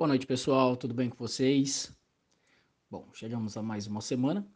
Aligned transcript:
Boa 0.00 0.08
noite, 0.08 0.26
pessoal. 0.26 0.78
Tudo 0.78 0.94
bem 0.94 1.10
com 1.10 1.16
vocês? 1.18 1.94
Bom, 2.90 3.06
chegamos 3.12 3.54
a 3.58 3.62
mais 3.62 3.86
uma 3.86 4.00
semana. 4.00 4.48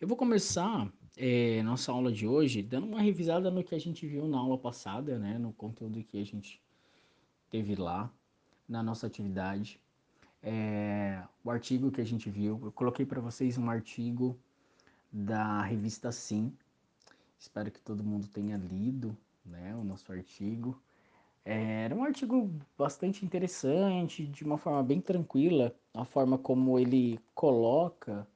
Eu 0.00 0.08
vou 0.08 0.16
começar 0.16 0.90
é, 1.14 1.62
nossa 1.62 1.92
aula 1.92 2.10
de 2.10 2.26
hoje 2.26 2.62
dando 2.62 2.86
uma 2.86 3.02
revisada 3.02 3.50
no 3.50 3.62
que 3.62 3.74
a 3.74 3.78
gente 3.78 4.06
viu 4.06 4.26
na 4.26 4.38
aula 4.38 4.56
passada, 4.56 5.18
né? 5.18 5.38
No 5.38 5.52
conteúdo 5.52 6.02
que 6.02 6.18
a 6.18 6.24
gente 6.24 6.58
teve 7.50 7.74
lá 7.74 8.10
na 8.66 8.82
nossa 8.82 9.06
atividade. 9.06 9.78
É, 10.42 11.22
o 11.44 11.50
artigo 11.50 11.92
que 11.92 12.00
a 12.00 12.06
gente 12.06 12.30
viu, 12.30 12.58
eu 12.64 12.72
coloquei 12.72 13.04
para 13.04 13.20
vocês 13.20 13.58
um 13.58 13.68
artigo 13.68 14.40
da 15.12 15.60
revista 15.60 16.10
Sim. 16.10 16.50
Espero 17.38 17.70
que 17.70 17.82
todo 17.82 18.02
mundo 18.02 18.26
tenha 18.26 18.56
lido, 18.56 19.14
né? 19.44 19.76
O 19.76 19.84
nosso 19.84 20.10
artigo. 20.10 20.82
É, 21.48 21.84
era 21.84 21.94
um 21.94 22.04
artigo 22.04 22.50
bastante 22.76 23.24
interessante, 23.24 24.26
de 24.26 24.44
uma 24.44 24.58
forma 24.58 24.82
bem 24.82 25.00
tranquila, 25.00 25.74
a 25.94 26.04
forma 26.04 26.36
como 26.36 26.78
ele 26.78 27.18
coloca, 27.34 28.28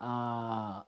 a, 0.00 0.84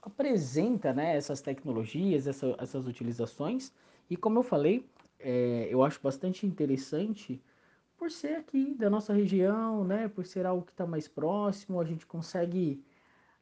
apresenta 0.00 0.94
né, 0.94 1.14
essas 1.14 1.42
tecnologias, 1.42 2.26
essa, 2.26 2.56
essas 2.58 2.86
utilizações. 2.86 3.70
E 4.08 4.16
como 4.16 4.38
eu 4.38 4.42
falei, 4.42 4.88
é, 5.18 5.68
eu 5.70 5.82
acho 5.84 6.00
bastante 6.02 6.46
interessante 6.46 7.38
por 7.98 8.10
ser 8.10 8.36
aqui 8.36 8.74
da 8.74 8.88
nossa 8.88 9.12
região, 9.12 9.84
né, 9.84 10.08
por 10.08 10.24
ser 10.24 10.46
algo 10.46 10.64
que 10.64 10.72
está 10.72 10.86
mais 10.86 11.06
próximo, 11.06 11.78
a 11.78 11.84
gente 11.84 12.06
consegue 12.06 12.82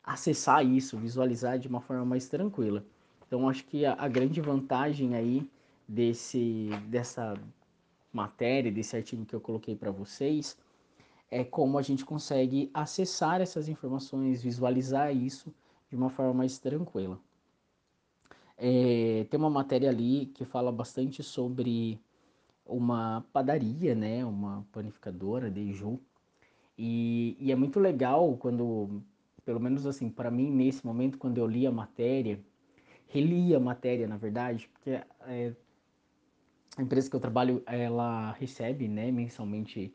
acessar 0.02 0.66
isso, 0.66 0.98
visualizar 0.98 1.60
de 1.60 1.68
uma 1.68 1.80
forma 1.80 2.04
mais 2.04 2.28
tranquila. 2.28 2.84
Então, 3.24 3.48
acho 3.48 3.64
que 3.66 3.86
a, 3.86 3.94
a 3.94 4.08
grande 4.08 4.40
vantagem 4.40 5.14
aí 5.14 5.48
desse, 5.88 6.68
dessa 6.88 7.34
matéria, 8.12 8.70
desse 8.70 8.96
artigo 8.96 9.24
que 9.24 9.34
eu 9.34 9.40
coloquei 9.40 9.74
para 9.74 9.90
vocês, 9.90 10.56
é 11.30 11.44
como 11.44 11.78
a 11.78 11.82
gente 11.82 12.04
consegue 12.04 12.70
acessar 12.74 13.40
essas 13.40 13.68
informações, 13.68 14.42
visualizar 14.42 15.14
isso 15.14 15.54
de 15.90 15.96
uma 15.96 16.10
forma 16.10 16.34
mais 16.34 16.58
tranquila. 16.58 17.18
É, 18.56 19.26
tem 19.30 19.38
uma 19.38 19.50
matéria 19.50 19.88
ali 19.88 20.26
que 20.26 20.44
fala 20.44 20.72
bastante 20.72 21.22
sobre 21.22 21.98
uma 22.66 23.24
padaria, 23.32 23.94
né, 23.94 24.24
uma 24.24 24.66
panificadora 24.72 25.50
de 25.50 25.62
e, 26.78 27.36
e 27.40 27.50
é 27.50 27.56
muito 27.56 27.80
legal 27.80 28.36
quando, 28.36 29.02
pelo 29.44 29.58
menos 29.58 29.84
assim, 29.84 30.08
para 30.08 30.30
mim 30.30 30.50
nesse 30.50 30.86
momento, 30.86 31.18
quando 31.18 31.38
eu 31.38 31.46
li 31.46 31.66
a 31.66 31.72
matéria, 31.72 32.40
reli 33.08 33.52
a 33.54 33.58
matéria, 33.58 34.06
na 34.06 34.16
verdade, 34.16 34.70
porque 34.72 34.90
é, 35.22 35.52
a 36.78 36.82
empresa 36.82 37.10
que 37.10 37.16
eu 37.16 37.20
trabalho, 37.20 37.60
ela 37.66 38.32
recebe, 38.32 38.86
né, 38.86 39.10
mensalmente 39.10 39.92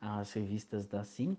as 0.00 0.32
revistas 0.32 0.86
da 0.86 1.04
Sim. 1.04 1.36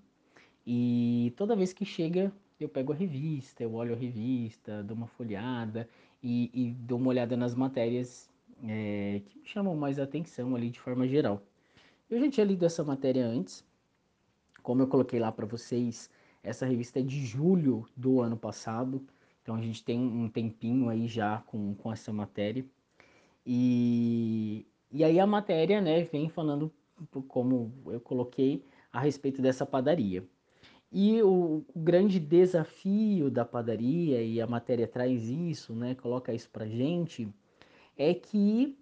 E 0.67 1.34
toda 1.38 1.56
vez 1.56 1.72
que 1.72 1.86
chega, 1.86 2.31
eu 2.59 2.67
pego 2.67 2.92
a 2.92 2.95
revista, 2.95 3.64
eu 3.64 3.73
olho 3.73 3.94
a 3.94 3.97
revista, 3.97 4.84
dou 4.84 4.95
uma 4.95 5.08
folhada 5.08 5.88
e, 6.22 6.52
e 6.53 6.72
dou 6.73 7.00
uma 7.00 7.08
olhada 7.08 7.38
nas 7.38 7.56
matérias 7.56 8.30
é, 8.67 9.22
que 9.25 9.39
me 9.39 9.45
chamam 9.45 9.75
mais 9.78 9.97
atenção 9.97 10.56
ali 10.56 10.69
de 10.69 10.80
forma 10.80 11.08
geral. 11.08 11.42
Eu 12.09 12.19
já 12.19 12.30
tinha 12.30 12.45
lido 12.45 12.66
essa 12.66 12.84
matéria 12.84 13.25
antes, 13.25 13.66
como 14.62 14.81
eu 14.81 14.88
coloquei 14.88 15.22
lá 15.22 15.31
para 15.31 15.45
vocês, 15.45 16.09
essa 16.44 16.66
revista 16.66 17.00
é 17.00 17.02
de 17.02 17.25
julho 17.25 17.88
do 17.95 18.19
ano 18.19 18.36
passado, 18.36 19.02
então 19.42 19.56
a 19.56 19.62
gente 19.62 19.84
tem 19.84 19.97
um 19.97 20.28
tempinho 20.28 20.89
aí 20.89 21.08
já 21.08 21.39
com, 21.47 21.73
com 21.75 21.92
essa 21.94 22.12
matéria. 22.12 22.66
E, 23.45 24.67
e 24.92 25.03
aí 25.03 25.20
a 25.20 25.25
matéria, 25.28 25.80
né, 25.80 26.03
vem 26.03 26.30
falando, 26.30 26.72
como 27.28 27.73
eu 27.88 28.00
coloquei, 28.02 28.64
a 28.92 29.00
respeito 29.00 29.42
dessa 29.42 29.66
padaria. 29.66 30.23
E 30.91 31.22
o, 31.22 31.63
o, 31.74 31.79
grande 31.79 32.19
desafio 32.19 33.31
da 33.31 33.46
padaria, 33.46 34.22
e 34.22 34.41
a 34.41 34.47
matéria 34.47 34.88
traz 34.88 35.29
isso, 35.29 35.74
né, 35.74 35.96
coloca 35.96 36.34
isso 36.34 36.50
pra 36.50 36.68
gente, 36.68 37.29
é 37.97 38.13
que, 38.13 38.78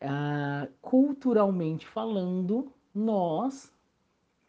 ah, 0.00 0.68
culturalmente 0.82 1.86
falando, 1.86 2.72
nós, 2.92 3.72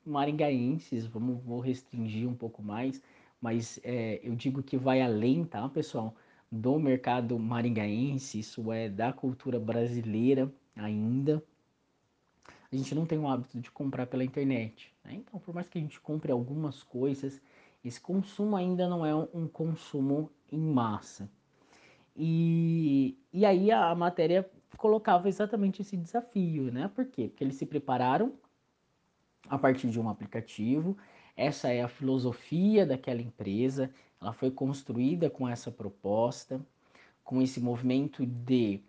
maringaenses, 0.04 1.06
vamos, 1.06 1.44
vou 1.44 1.60
restringir 1.60 2.28
um 2.28 2.34
pouco 2.34 2.64
mais, 2.64 3.02
mas 3.40 3.80
é, 3.84 4.20
eu 4.24 4.36
digo 4.36 4.64
que 4.64 4.78
vai 4.78 5.02
além, 5.02 5.46
tá, 5.46 5.70
pessoal, 5.70 6.16
do 6.52 6.80
mercado 6.80 7.38
maringaense, 7.38 8.40
isso 8.40 8.72
é 8.72 8.90
da 8.90 9.14
cultura 9.14 9.60
brasileira, 9.60 10.52
ainda. 10.80 11.44
A 12.72 12.76
gente 12.76 12.94
não 12.94 13.06
tem 13.06 13.18
o 13.18 13.28
hábito 13.28 13.60
de 13.60 13.72
comprar 13.72 14.06
pela 14.08 14.24
internet. 14.24 14.94
Né? 15.04 15.14
Então, 15.16 15.40
por 15.40 15.54
mais 15.54 15.68
que 15.68 15.78
a 15.78 15.82
gente 15.82 16.00
compre 16.00 16.32
algumas 16.32 16.84
coisas, 16.84 17.42
esse 17.84 18.00
consumo 18.00 18.56
ainda 18.56 18.88
não 18.88 19.06
é 19.06 19.16
um 19.16 19.48
consumo 19.48 20.30
em 20.52 20.60
massa. 20.60 21.30
E, 22.16 23.18
e 23.32 23.46
aí 23.46 23.72
a, 23.72 23.90
a 23.90 23.96
matéria 23.96 24.50
colocava 24.78 25.28
exatamente 25.28 25.82
esse 25.82 25.98
desafio, 25.98 26.72
né? 26.72 26.90
Por 26.94 27.06
quê? 27.06 27.28
Porque 27.28 27.44
eles 27.44 27.56
se 27.56 27.66
prepararam 27.66 28.34
a 29.48 29.58
partir 29.58 29.90
de 29.90 30.00
um 30.00 30.10
aplicativo. 30.10 30.98
Essa 31.36 31.70
é 31.70 31.82
a 31.82 31.88
filosofia 31.88 32.86
daquela 32.86 33.22
empresa. 33.22 33.90
Ela 34.22 34.34
foi 34.34 34.52
construída 34.52 35.30
com 35.30 35.48
essa 35.48 35.72
proposta, 35.72 36.62
com 37.24 37.42
esse 37.42 37.62
movimento 37.62 38.26
de 38.26 38.82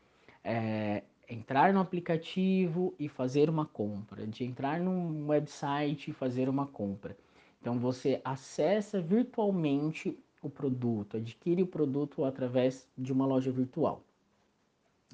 é, 0.43 1.05
entrar 1.31 1.73
no 1.73 1.81
aplicativo 1.81 2.93
e 2.99 3.09
fazer 3.09 3.49
uma 3.49 3.65
compra, 3.65 4.27
de 4.27 4.45
entrar 4.45 4.81
num 4.81 5.29
website 5.29 6.11
e 6.11 6.15
fazer 6.15 6.49
uma 6.49 6.67
compra. 6.67 7.17
Então 7.61 7.79
você 7.79 8.21
acessa 8.25 9.01
virtualmente 9.01 10.19
o 10.43 10.51
produto, 10.51 11.17
adquire 11.17 11.63
o 11.63 11.67
produto 11.67 12.25
através 12.25 12.89
de 12.99 13.13
uma 13.13 13.27
loja 13.27 13.53
virtual. 13.53 14.03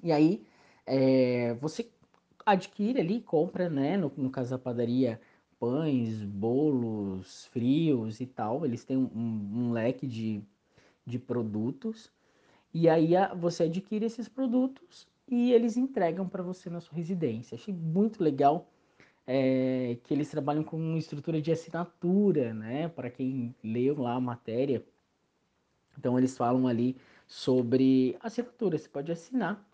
E 0.03 0.10
aí 0.10 0.47
é, 0.87 1.53
você 1.54 1.91
adquire 2.47 3.00
ali, 3.00 3.21
compra, 3.21 3.69
né? 3.69 3.97
No, 3.98 4.10
no 4.16 4.31
caso 4.31 4.50
da 4.50 4.59
padaria, 4.59 5.21
pães, 5.59 6.22
bolos, 6.22 7.47
frios 7.47 8.21
e 8.21 8.27
tal. 8.27 8.65
Eles 8.65 8.84
têm 8.84 8.97
um, 8.97 9.10
um 9.15 9.72
leque 9.72 10.06
de, 10.06 10.41
de 11.04 11.19
produtos. 11.19 12.10
E 12.72 12.88
aí 12.88 13.12
você 13.38 13.65
adquire 13.65 14.04
esses 14.04 14.28
produtos 14.28 15.06
e 15.28 15.53
eles 15.53 15.76
entregam 15.76 16.28
para 16.28 16.42
você 16.42 16.70
na 16.70 16.81
sua 16.81 16.97
residência. 16.97 17.56
Achei 17.56 17.75
muito 17.75 18.22
legal 18.22 18.69
é, 19.26 19.98
que 20.04 20.14
eles 20.14 20.31
trabalham 20.31 20.62
com 20.62 20.76
uma 20.76 20.98
estrutura 20.98 21.41
de 21.42 21.50
assinatura, 21.50 22.54
né? 22.54 22.88
Para 22.88 23.10
quem 23.10 23.54
leu 23.62 24.00
lá 24.00 24.15
a 24.15 24.20
matéria. 24.20 24.84
Então 25.98 26.16
eles 26.19 26.36
falam 26.36 26.66
ali 26.69 26.97
sobre 27.26 28.16
assinatura. 28.20 28.78
Você 28.78 28.88
pode 28.88 29.10
assinar 29.10 29.66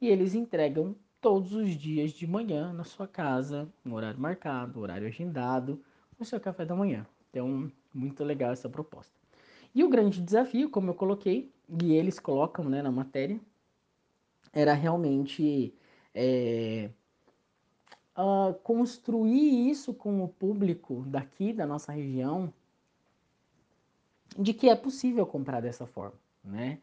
e 0.00 0.08
eles 0.08 0.34
entregam 0.34 0.96
todos 1.20 1.52
os 1.52 1.70
dias 1.70 2.12
de 2.12 2.26
manhã 2.26 2.72
na 2.72 2.84
sua 2.84 3.08
casa, 3.08 3.68
no 3.84 3.96
horário 3.96 4.20
marcado, 4.20 4.80
horário 4.80 5.06
agendado, 5.06 5.82
o 6.18 6.24
seu 6.24 6.40
café 6.40 6.64
da 6.64 6.74
manhã. 6.74 7.06
Então, 7.30 7.70
muito 7.92 8.22
legal 8.22 8.52
essa 8.52 8.68
proposta. 8.68 9.12
E 9.74 9.82
o 9.82 9.88
grande 9.88 10.20
desafio, 10.20 10.70
como 10.70 10.90
eu 10.90 10.94
coloquei, 10.94 11.50
e 11.82 11.94
eles 11.94 12.20
colocam 12.20 12.66
né, 12.66 12.82
na 12.82 12.92
matéria, 12.92 13.40
era 14.54 14.72
realmente 14.72 15.74
é, 16.14 16.88
uh, 18.16 18.54
construir 18.62 19.68
isso 19.68 19.92
com 19.92 20.22
o 20.22 20.28
público 20.28 21.04
daqui 21.06 21.52
da 21.52 21.66
nossa 21.66 21.92
região 21.92 22.52
de 24.38 24.54
que 24.54 24.68
é 24.68 24.74
possível 24.76 25.26
comprar 25.26 25.60
dessa 25.60 25.86
forma, 25.86 26.18
né? 26.42 26.78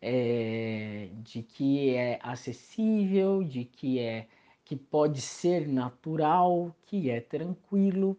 É, 0.00 1.10
de 1.22 1.42
que 1.42 1.94
é 1.94 2.18
acessível, 2.22 3.42
de 3.44 3.64
que 3.64 4.00
é 4.00 4.26
que 4.64 4.74
pode 4.76 5.20
ser 5.20 5.68
natural, 5.68 6.74
que 6.86 7.10
é 7.10 7.20
tranquilo. 7.20 8.16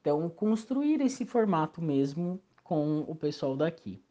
Então, 0.00 0.28
construir 0.30 1.00
esse 1.00 1.24
formato 1.24 1.82
mesmo 1.82 2.40
com 2.64 3.00
o 3.00 3.14
pessoal 3.14 3.56
daqui. 3.56 4.02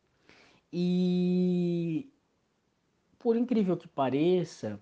E 0.71 2.09
por 3.19 3.35
incrível 3.35 3.75
que 3.75 3.87
pareça, 3.87 4.79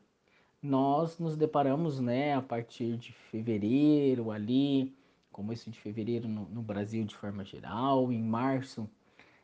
nós 0.62 1.18
nos 1.18 1.36
deparamos, 1.36 2.00
né, 2.00 2.36
a 2.36 2.42
partir 2.42 2.95
de 2.98 3.12
fevereiro 3.12 4.31
ali, 4.31 4.95
começo 5.31 5.69
de 5.69 5.80
fevereiro 5.80 6.28
no, 6.28 6.45
no 6.45 6.62
Brasil 6.62 7.04
de 7.04 7.16
forma 7.16 7.44
geral, 7.44 8.12
em 8.12 8.22
março 8.22 8.89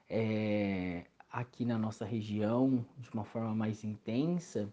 é, 0.10 1.06
aqui 1.32 1.66
na 1.66 1.78
nossa 1.78 2.06
região 2.06 2.86
de 2.98 3.10
uma 3.12 3.24
forma 3.24 3.54
mais 3.56 3.84
intensa. 3.84 4.72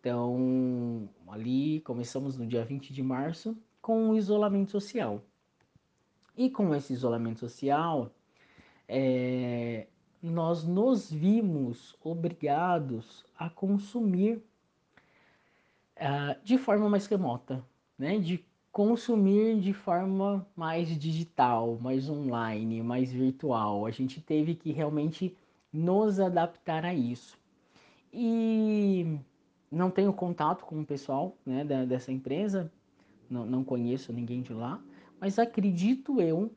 Então, 0.00 1.08
ali 1.26 1.80
começamos 1.80 2.36
no 2.36 2.46
dia 2.46 2.64
20 2.64 2.92
de 2.92 3.02
março 3.02 3.56
com 3.82 4.10
o 4.10 4.16
isolamento 4.16 4.70
social. 4.70 5.22
E 6.36 6.48
com 6.48 6.72
esse 6.72 6.92
isolamento 6.92 7.40
social, 7.40 8.12
é, 8.86 9.88
nós 10.22 10.64
nos 10.64 11.10
vimos 11.10 11.96
obrigados 12.02 13.24
a 13.38 13.48
consumir 13.48 14.42
uh, 15.96 16.42
de 16.42 16.58
forma 16.58 16.88
mais 16.88 17.06
remota, 17.06 17.64
né? 17.98 18.18
De 18.18 18.44
consumir 18.72 19.60
de 19.60 19.72
forma 19.72 20.46
mais 20.54 20.88
digital, 20.98 21.78
mais 21.80 22.08
online, 22.08 22.82
mais 22.82 23.12
virtual. 23.12 23.86
A 23.86 23.90
gente 23.90 24.20
teve 24.20 24.54
que 24.54 24.72
realmente 24.72 25.36
nos 25.72 26.20
adaptar 26.20 26.84
a 26.84 26.94
isso. 26.94 27.38
E 28.12 29.18
não 29.70 29.90
tenho 29.90 30.12
contato 30.12 30.64
com 30.64 30.80
o 30.80 30.86
pessoal 30.86 31.36
né, 31.44 31.64
dessa 31.64 32.10
empresa, 32.10 32.72
não, 33.28 33.44
não 33.44 33.64
conheço 33.64 34.12
ninguém 34.12 34.40
de 34.42 34.52
lá, 34.52 34.82
mas 35.20 35.38
acredito 35.38 36.20
eu 36.20 36.50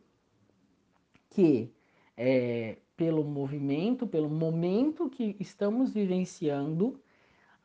que 1.29 1.69
é, 2.15 2.77
pelo 3.01 3.23
movimento, 3.23 4.05
pelo 4.05 4.29
momento 4.29 5.09
que 5.09 5.35
estamos 5.39 5.91
vivenciando, 5.91 7.01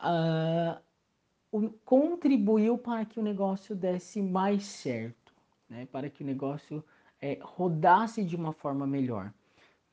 uh, 0.00 1.70
contribuiu 1.84 2.78
para 2.78 3.04
que 3.04 3.20
o 3.20 3.22
negócio 3.22 3.76
desse 3.76 4.22
mais 4.22 4.64
certo, 4.64 5.34
né? 5.68 5.86
para 5.92 6.08
que 6.08 6.22
o 6.22 6.26
negócio 6.26 6.82
é, 7.20 7.38
rodasse 7.42 8.24
de 8.24 8.34
uma 8.34 8.54
forma 8.54 8.86
melhor. 8.86 9.30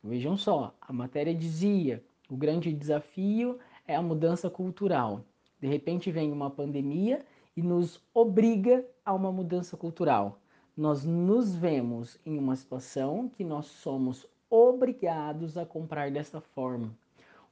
Vejam 0.01 0.37
só, 0.37 0.73
a 0.79 0.93
matéria 0.93 1.35
dizia: 1.35 2.01
o 2.29 2.37
grande 2.37 2.71
desafio 2.71 3.59
é 3.85 3.97
a 3.97 4.01
mudança 4.01 4.49
cultural. 4.49 5.25
De 5.59 5.67
repente 5.67 6.09
vem 6.09 6.31
uma 6.31 6.49
pandemia 6.49 7.19
e 7.53 7.61
nos 7.61 8.01
obriga 8.13 8.85
a 9.03 9.13
uma 9.13 9.29
mudança 9.29 9.75
cultural. 9.75 10.39
Nós 10.75 11.03
nos 11.03 11.53
vemos 11.53 12.17
em 12.25 12.39
uma 12.39 12.55
situação 12.55 13.27
que 13.27 13.43
nós 13.43 13.65
somos 13.65 14.25
obrigados 14.53 15.57
a 15.57 15.65
comprar 15.65 16.11
dessa 16.11 16.39
forma. 16.39 16.95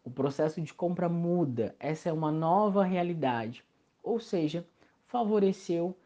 O 0.03 0.11
processo 0.11 0.61
de 0.61 0.73
compra 0.73 1.09
muda, 1.09 1.75
essa 1.79 2.09
é 2.09 2.13
uma 2.13 2.31
nova 2.31 2.83
realidade 2.83 3.63
ou 4.03 4.19
seja, 4.19 4.65
favoreceu 5.05 5.97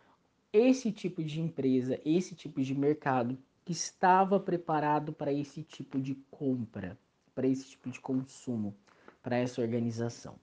esse 0.52 0.92
tipo 0.92 1.24
de 1.24 1.42
empresa, 1.42 2.00
esse 2.06 2.36
tipo 2.36 2.62
de 2.62 2.76
mercado 2.76 3.38
que 3.64 3.72
estava 3.72 4.40
preparado 4.40 5.12
para 5.12 5.34
esse 5.34 5.64
tipo 5.64 6.00
de 6.00 6.16
compra, 6.30 6.98
para 7.34 7.48
esse 7.48 7.70
tipo 7.70 7.90
de 7.90 8.00
consumo, 8.00 8.76
para 9.22 9.38
essa 9.38 9.62
organização. 9.62 10.36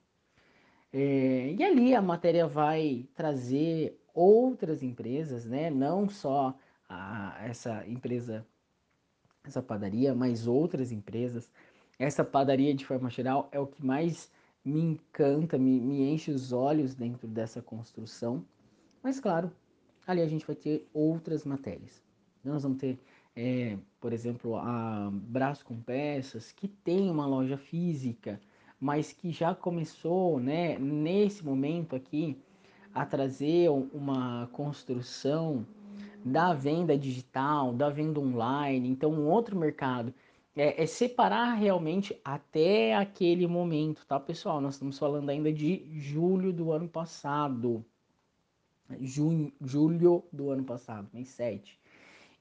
É, 0.92 1.54
e 1.58 1.62
ali 1.62 1.94
a 1.94 2.02
matéria 2.02 2.46
vai 2.46 3.06
trazer 3.14 3.98
outras 4.12 4.82
empresas, 4.82 5.46
né? 5.46 5.70
não 5.70 6.08
só 6.08 6.54
a, 6.88 7.38
essa 7.46 7.86
empresa, 7.86 8.46
essa 9.44 9.62
padaria, 9.62 10.14
mas 10.14 10.46
outras 10.46 10.92
empresas. 10.92 11.50
Essa 11.98 12.24
padaria, 12.24 12.74
de 12.74 12.86
forma 12.86 13.10
geral, 13.10 13.48
é 13.52 13.58
o 13.58 13.66
que 13.66 13.84
mais 13.84 14.30
me 14.64 14.80
encanta, 14.80 15.58
me, 15.58 15.80
me 15.80 16.02
enche 16.12 16.30
os 16.30 16.52
olhos 16.52 16.94
dentro 16.94 17.26
dessa 17.26 17.60
construção. 17.60 18.44
Mas, 19.02 19.18
claro, 19.18 19.50
ali 20.06 20.20
a 20.20 20.28
gente 20.28 20.46
vai 20.46 20.56
ter 20.56 20.88
outras 20.94 21.44
matérias. 21.44 22.02
Nós 22.44 22.62
vamos 22.62 22.78
ter, 22.78 22.98
é, 23.36 23.76
por 24.00 24.12
exemplo, 24.12 24.56
a 24.56 25.10
Braço 25.12 25.64
com 25.64 25.80
Peças, 25.80 26.52
que 26.52 26.68
tem 26.68 27.10
uma 27.10 27.26
loja 27.26 27.56
física, 27.56 28.40
mas 28.80 29.12
que 29.12 29.30
já 29.30 29.54
começou, 29.54 30.40
né, 30.40 30.78
nesse 30.78 31.44
momento 31.44 31.94
aqui, 31.94 32.36
a 32.94 33.06
trazer 33.06 33.70
uma 33.70 34.48
construção 34.52 35.66
da 36.24 36.54
venda 36.54 36.96
digital, 36.96 37.72
da 37.72 37.88
venda 37.90 38.20
online, 38.20 38.88
então 38.88 39.12
um 39.12 39.28
outro 39.28 39.56
mercado 39.56 40.14
é, 40.54 40.82
é, 40.82 40.86
separar 40.86 41.54
realmente 41.54 42.18
até 42.24 42.94
aquele 42.94 43.46
momento, 43.46 44.04
tá, 44.06 44.20
pessoal? 44.20 44.60
Nós 44.60 44.74
estamos 44.74 44.98
falando 44.98 45.30
ainda 45.30 45.52
de 45.52 45.86
julho 45.98 46.52
do 46.52 46.72
ano 46.72 46.88
passado. 46.88 47.84
Junho, 49.00 49.50
julho 49.62 50.22
do 50.30 50.50
ano 50.50 50.64
passado, 50.64 51.08
mês 51.12 51.28
7. 51.28 51.80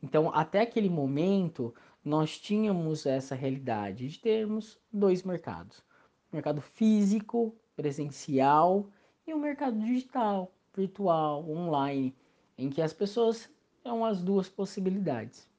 Então, 0.04 0.33
até 0.33 0.62
aquele 0.62 0.89
momento, 0.89 1.74
nós 2.04 2.38
tínhamos 2.38 3.06
essa 3.06 3.36
realidade 3.36 4.10
de 4.10 4.19
termos 4.19 4.78
dois 4.92 5.24
mercados: 5.24 5.81
mercado 6.33 6.60
físico, 6.60 7.56
presencial, 7.75 8.89
e 9.25 9.33
o 9.33 9.39
mercado 9.39 9.80
digital, 9.80 10.51
virtual, 10.75 11.50
online, 11.50 12.13
em 12.57 12.69
que 12.69 12.81
as 12.81 12.92
pessoas 12.92 13.50
são 13.83 14.06
as 14.06 14.22
duas 14.22 14.48
possibilidades 14.50 15.51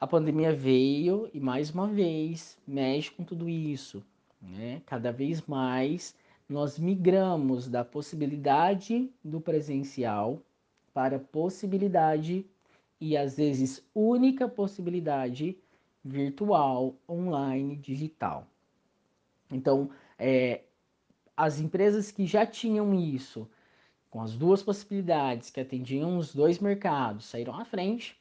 a 0.00 0.06
pandemia 0.06 0.50
veio 0.50 1.28
e 1.34 1.38
mais 1.38 1.70
uma 1.70 1.86
vez 1.86 2.56
mexe 2.66 3.10
com 3.10 3.22
tudo 3.22 3.50
isso. 3.50 4.02
Né? 4.40 4.80
Cada 4.86 5.12
vez 5.12 5.42
mais 5.42 6.16
nós 6.48 6.78
migramos 6.78 7.68
da 7.68 7.84
possibilidade 7.84 9.10
do 9.22 9.42
presencial 9.42 10.40
para 10.94 11.18
possibilidade 11.18 12.46
e 12.98 13.14
às 13.14 13.36
vezes 13.36 13.86
única 13.94 14.48
possibilidade 14.48 15.58
virtual, 16.02 16.94
online, 17.06 17.76
digital. 17.76 18.46
Então, 19.52 19.90
é, 20.18 20.62
as 21.36 21.60
empresas 21.60 22.10
que 22.10 22.26
já 22.26 22.46
tinham 22.46 22.94
isso, 22.94 23.46
com 24.10 24.20
as 24.20 24.34
duas 24.34 24.62
possibilidades, 24.62 25.50
que 25.50 25.60
atendiam 25.60 26.18
os 26.18 26.34
dois 26.34 26.58
mercados, 26.58 27.26
saíram 27.26 27.54
à 27.54 27.64
frente 27.64 28.18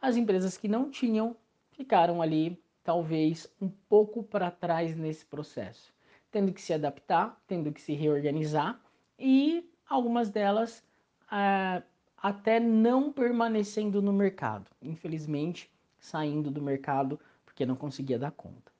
as 0.00 0.16
empresas 0.16 0.56
que 0.56 0.68
não 0.68 0.90
tinham 0.90 1.36
ficaram 1.72 2.20
ali, 2.20 2.62
talvez, 2.84 3.50
um 3.60 3.68
pouco 3.88 4.22
para 4.22 4.50
trás 4.50 4.94
nesse 4.96 5.24
processo, 5.24 5.92
tendo 6.30 6.52
que 6.52 6.60
se 6.60 6.74
adaptar, 6.74 7.40
tendo 7.46 7.72
que 7.72 7.80
se 7.80 7.94
reorganizar 7.94 8.78
e 9.18 9.68
algumas 9.88 10.30
delas 10.30 10.82
ah, 11.30 11.82
até 12.16 12.60
não 12.60 13.10
permanecendo 13.10 14.02
no 14.02 14.12
mercado, 14.12 14.70
infelizmente 14.82 15.70
saindo 15.98 16.50
do 16.50 16.62
mercado 16.62 17.18
porque 17.44 17.64
não 17.64 17.76
conseguia 17.76 18.18
dar 18.18 18.30
conta. 18.30 18.70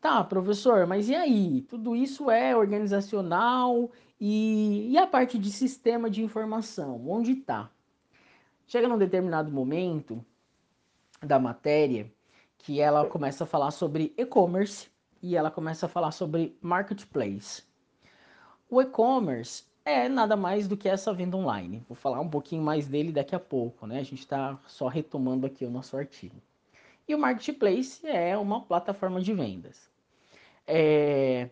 Tá, 0.00 0.22
professor, 0.22 0.86
mas 0.86 1.08
e 1.08 1.14
aí? 1.14 1.62
Tudo 1.62 1.96
isso 1.96 2.30
é 2.30 2.56
organizacional 2.56 3.90
e, 4.20 4.90
e 4.90 4.98
a 4.98 5.06
parte 5.06 5.38
de 5.38 5.50
sistema 5.50 6.10
de 6.10 6.22
informação? 6.22 7.08
Onde 7.08 7.32
está? 7.32 7.70
Chega 8.66 8.88
num 8.88 8.98
determinado 8.98 9.50
momento 9.50 10.24
da 11.22 11.38
matéria 11.38 12.12
que 12.58 12.80
ela 12.80 13.06
começa 13.06 13.44
a 13.44 13.46
falar 13.46 13.70
sobre 13.70 14.12
e-commerce 14.16 14.90
e 15.22 15.36
ela 15.36 15.50
começa 15.50 15.86
a 15.86 15.88
falar 15.88 16.10
sobre 16.10 16.56
marketplace. 16.60 17.62
O 18.68 18.82
e-commerce 18.82 19.64
é 19.84 20.08
nada 20.08 20.36
mais 20.36 20.68
do 20.68 20.76
que 20.76 20.88
essa 20.88 21.14
venda 21.14 21.36
online. 21.36 21.82
Vou 21.88 21.96
falar 21.96 22.20
um 22.20 22.28
pouquinho 22.28 22.62
mais 22.62 22.86
dele 22.86 23.10
daqui 23.10 23.34
a 23.34 23.40
pouco, 23.40 23.86
né? 23.86 24.00
A 24.00 24.02
gente 24.02 24.20
está 24.20 24.58
só 24.66 24.86
retomando 24.88 25.46
aqui 25.46 25.64
o 25.64 25.70
nosso 25.70 25.96
artigo. 25.96 26.36
E 27.06 27.14
o 27.14 27.18
marketplace 27.18 28.06
é 28.06 28.36
uma 28.36 28.60
plataforma 28.60 29.20
de 29.20 29.32
vendas. 29.32 29.90
É... 30.66 31.48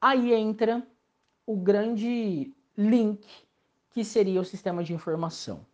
Aí 0.00 0.32
entra 0.32 0.86
o 1.46 1.56
grande 1.56 2.52
link 2.76 3.24
que 3.90 4.04
seria 4.04 4.40
o 4.40 4.44
sistema 4.44 4.82
de 4.82 4.92
informação. 4.92 5.64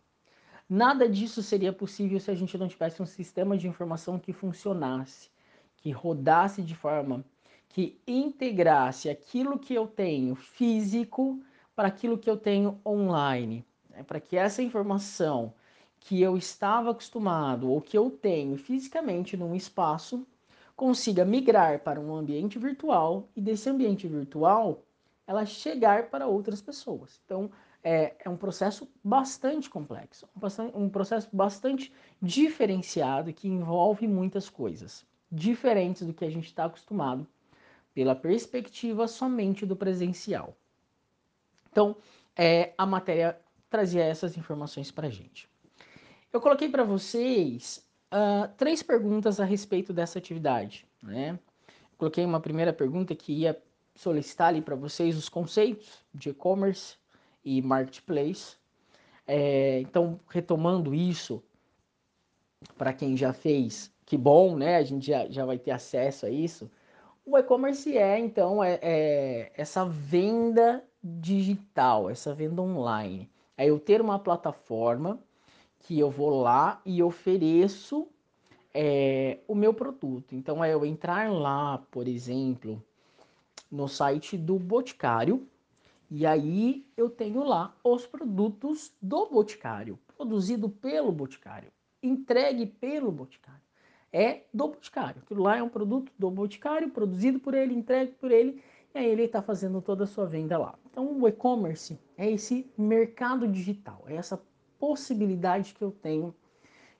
Nada 0.69 1.09
disso 1.09 1.43
seria 1.43 1.73
possível 1.73 2.19
se 2.19 2.31
a 2.31 2.35
gente 2.35 2.57
não 2.57 2.67
tivesse 2.67 3.01
um 3.01 3.05
sistema 3.05 3.57
de 3.57 3.67
informação 3.67 4.17
que 4.17 4.31
funcionasse, 4.31 5.29
que 5.75 5.91
rodasse 5.91 6.61
de 6.61 6.75
forma 6.75 7.25
que 7.67 7.99
integrasse 8.07 9.09
aquilo 9.09 9.57
que 9.57 9.73
eu 9.73 9.87
tenho 9.87 10.35
físico 10.35 11.41
para 11.75 11.87
aquilo 11.87 12.19
que 12.19 12.29
eu 12.29 12.37
tenho 12.37 12.79
online, 12.85 13.65
né? 13.89 14.03
para 14.03 14.19
que 14.19 14.37
essa 14.37 14.61
informação 14.61 15.53
que 15.99 16.21
eu 16.21 16.37
estava 16.37 16.91
acostumado 16.91 17.69
ou 17.69 17.81
que 17.81 17.97
eu 17.97 18.11
tenho 18.11 18.57
fisicamente 18.57 19.35
num 19.35 19.55
espaço 19.55 20.25
consiga 20.75 21.25
migrar 21.25 21.79
para 21.79 21.99
um 21.99 22.15
ambiente 22.15 22.59
virtual 22.59 23.27
e 23.35 23.41
desse 23.41 23.69
ambiente 23.69 24.07
virtual 24.07 24.83
ela 25.33 25.45
chegar 25.45 26.09
para 26.09 26.27
outras 26.27 26.61
pessoas. 26.61 27.21
Então, 27.25 27.51
é, 27.83 28.15
é 28.23 28.29
um 28.29 28.37
processo 28.37 28.89
bastante 29.03 29.69
complexo, 29.69 30.27
um 30.73 30.89
processo 30.89 31.27
bastante 31.33 31.91
diferenciado 32.21 33.33
que 33.33 33.47
envolve 33.47 34.07
muitas 34.07 34.49
coisas, 34.49 35.05
diferentes 35.31 36.05
do 36.05 36.13
que 36.13 36.23
a 36.23 36.29
gente 36.29 36.45
está 36.45 36.65
acostumado 36.65 37.27
pela 37.93 38.15
perspectiva 38.15 39.07
somente 39.07 39.65
do 39.65 39.75
presencial. 39.75 40.55
Então, 41.69 41.95
é, 42.35 42.73
a 42.77 42.85
matéria 42.85 43.39
trazia 43.69 44.03
essas 44.03 44.37
informações 44.37 44.91
para 44.91 45.07
a 45.07 45.11
gente. 45.11 45.49
Eu 46.31 46.39
coloquei 46.39 46.69
para 46.69 46.83
vocês 46.83 47.85
uh, 48.11 48.47
três 48.57 48.81
perguntas 48.81 49.39
a 49.39 49.45
respeito 49.45 49.91
dessa 49.91 50.19
atividade. 50.19 50.87
Né? 51.01 51.37
Coloquei 51.97 52.25
uma 52.25 52.39
primeira 52.39 52.71
pergunta 52.71 53.15
que 53.15 53.33
ia 53.33 53.61
solicitar 53.95 54.49
ali 54.49 54.61
para 54.61 54.75
vocês 54.75 55.17
os 55.17 55.29
conceitos 55.29 56.03
de 56.13 56.29
e-commerce, 56.29 56.95
e 57.43 57.61
marketplace. 57.61 58.55
É, 59.27 59.79
então, 59.81 60.19
retomando 60.29 60.93
isso, 60.93 61.43
para 62.77 62.93
quem 62.93 63.15
já 63.17 63.33
fez, 63.33 63.93
que 64.05 64.17
bom, 64.17 64.55
né? 64.55 64.77
A 64.77 64.83
gente 64.83 65.07
já, 65.07 65.27
já 65.29 65.45
vai 65.45 65.57
ter 65.57 65.71
acesso 65.71 66.25
a 66.25 66.29
isso. 66.29 66.69
O 67.25 67.37
e-commerce 67.37 67.97
é, 67.97 68.19
então, 68.19 68.63
é, 68.63 68.79
é 68.81 69.51
essa 69.55 69.85
venda 69.85 70.83
digital, 71.01 72.09
essa 72.09 72.33
venda 72.33 72.61
online. 72.61 73.29
é 73.57 73.65
eu 73.65 73.79
ter 73.79 74.01
uma 74.01 74.19
plataforma 74.19 75.19
que 75.79 75.99
eu 75.99 76.09
vou 76.09 76.41
lá 76.41 76.81
e 76.85 77.03
ofereço 77.03 78.07
é, 78.73 79.39
o 79.47 79.53
meu 79.53 79.73
produto. 79.73 80.33
Então 80.33 80.63
é 80.63 80.73
eu 80.73 80.85
entrar 80.85 81.31
lá, 81.31 81.77
por 81.91 82.07
exemplo, 82.07 82.81
no 83.73 83.87
site 83.87 84.37
do 84.37 84.59
Boticário 84.59 85.47
e 86.09 86.27
aí 86.27 86.85
eu 86.95 87.09
tenho 87.09 87.43
lá 87.43 87.75
os 87.83 88.05
produtos 88.05 88.93
do 89.01 89.25
Boticário, 89.25 89.97
produzido 90.15 90.69
pelo 90.69 91.11
Boticário, 91.11 91.71
entregue 92.03 92.67
pelo 92.67 93.11
Boticário. 93.11 93.63
É 94.11 94.43
do 94.53 94.67
Boticário. 94.67 95.23
Aquilo 95.23 95.41
lá 95.41 95.57
é 95.57 95.63
um 95.63 95.69
produto 95.69 96.11
do 96.19 96.29
Boticário, 96.29 96.91
produzido 96.91 97.39
por 97.39 97.55
ele, 97.55 97.73
entregue 97.73 98.11
por 98.11 98.29
ele, 98.29 98.61
e 98.93 98.99
aí 98.99 99.07
ele 99.07 99.23
está 99.23 99.41
fazendo 99.41 99.81
toda 99.81 100.03
a 100.03 100.07
sua 100.07 100.27
venda 100.27 100.55
lá. 100.55 100.77
Então 100.85 101.19
o 101.19 101.27
e-commerce 101.27 101.97
é 102.15 102.29
esse 102.29 102.71
mercado 102.77 103.47
digital, 103.47 104.03
é 104.05 104.15
essa 104.15 104.39
possibilidade 104.77 105.73
que 105.73 105.83
eu 105.83 105.89
tenho 105.89 106.35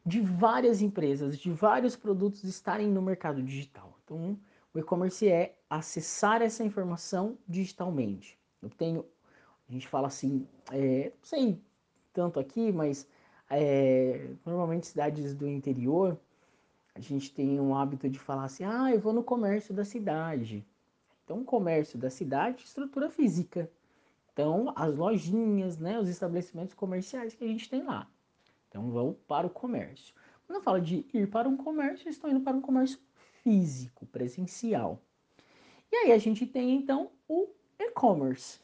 de 0.03 0.21
várias 0.21 0.81
empresas, 0.81 1.37
de 1.37 1.51
vários 1.51 1.95
produtos 1.95 2.43
estarem 2.43 2.87
no 2.87 3.01
mercado 3.01 3.43
digital. 3.43 3.95
Então, 4.03 4.39
o 4.73 4.79
e-commerce 4.79 5.27
é 5.27 5.55
acessar 5.77 6.41
essa 6.41 6.63
informação 6.63 7.37
digitalmente. 7.47 8.39
Eu 8.61 8.69
tenho, 8.69 9.05
a 9.67 9.71
gente 9.71 9.87
fala 9.87 10.07
assim, 10.07 10.47
é, 10.71 11.11
não 11.15 11.23
sei 11.23 11.61
tanto 12.13 12.39
aqui, 12.39 12.71
mas 12.71 13.07
é, 13.49 14.29
normalmente 14.45 14.87
cidades 14.87 15.33
do 15.33 15.47
interior, 15.47 16.19
a 16.95 16.99
gente 16.99 17.33
tem 17.33 17.59
um 17.59 17.75
hábito 17.75 18.09
de 18.09 18.19
falar 18.19 18.45
assim, 18.45 18.63
ah, 18.63 18.91
eu 18.93 18.99
vou 18.99 19.13
no 19.13 19.23
comércio 19.23 19.73
da 19.73 19.83
cidade. 19.83 20.65
Então, 21.23 21.39
o 21.41 21.45
comércio 21.45 21.97
da 21.97 22.09
cidade, 22.09 22.63
estrutura 22.63 23.09
física. 23.09 23.71
Então, 24.31 24.73
as 24.75 24.95
lojinhas, 24.95 25.77
né, 25.77 25.99
os 25.99 26.09
estabelecimentos 26.09 26.73
comerciais 26.73 27.33
que 27.33 27.43
a 27.43 27.47
gente 27.47 27.69
tem 27.69 27.83
lá. 27.83 28.07
Então 28.73 28.89
vão 28.89 29.15
para 29.27 29.45
o 29.45 29.51
comércio. 29.51 30.15
Quando 30.47 30.57
eu 30.57 30.63
falo 30.63 30.81
de 30.81 31.05
ir 31.13 31.29
para 31.29 31.47
um 31.47 31.55
comércio, 31.55 32.09
estou 32.09 32.27
indo 32.27 32.41
para 32.41 32.57
um 32.57 32.61
comércio 32.61 32.99
físico, 33.43 34.07
presencial. 34.07 34.99
E 35.93 35.95
aí 35.95 36.11
a 36.11 36.17
gente 36.17 36.47
tem 36.47 36.73
então 36.73 37.11
o 37.27 37.47
e-commerce, 37.77 38.59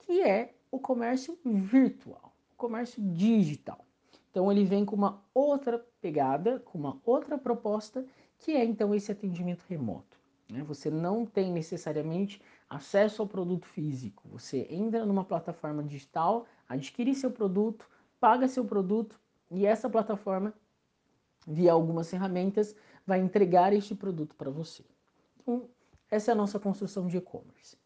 que 0.00 0.20
é 0.20 0.52
o 0.70 0.78
comércio 0.78 1.38
virtual, 1.42 2.36
o 2.52 2.56
comércio 2.58 3.02
digital. 3.02 3.86
Então 4.30 4.52
ele 4.52 4.66
vem 4.66 4.84
com 4.84 4.94
uma 4.94 5.24
outra 5.32 5.82
pegada, 5.98 6.60
com 6.60 6.76
uma 6.76 7.00
outra 7.06 7.38
proposta, 7.38 8.04
que 8.36 8.52
é 8.52 8.62
então 8.62 8.94
esse 8.94 9.10
atendimento 9.10 9.64
remoto. 9.66 10.20
Né? 10.46 10.62
Você 10.64 10.90
não 10.90 11.24
tem 11.24 11.50
necessariamente 11.50 12.38
acesso 12.68 13.22
ao 13.22 13.28
produto 13.28 13.64
físico. 13.64 14.28
Você 14.28 14.66
entra 14.68 15.06
numa 15.06 15.24
plataforma 15.24 15.82
digital, 15.82 16.44
adquire 16.68 17.14
seu 17.14 17.30
produto, 17.30 17.88
paga 18.20 18.46
seu 18.46 18.62
produto 18.62 19.18
e 19.50 19.64
essa 19.64 19.88
plataforma, 19.88 20.52
via 21.48 21.72
algumas 21.72 22.10
ferramentas, 22.10 22.76
vai 23.06 23.20
entregar 23.20 23.72
este 23.72 23.94
produto 23.94 24.36
para 24.36 24.50
você. 24.50 24.84
Então, 25.40 25.70
essa 26.14 26.30
é 26.30 26.32
a 26.32 26.36
nossa 26.36 26.58
construção 26.60 27.06
de 27.06 27.16
e-commerce. 27.16 27.76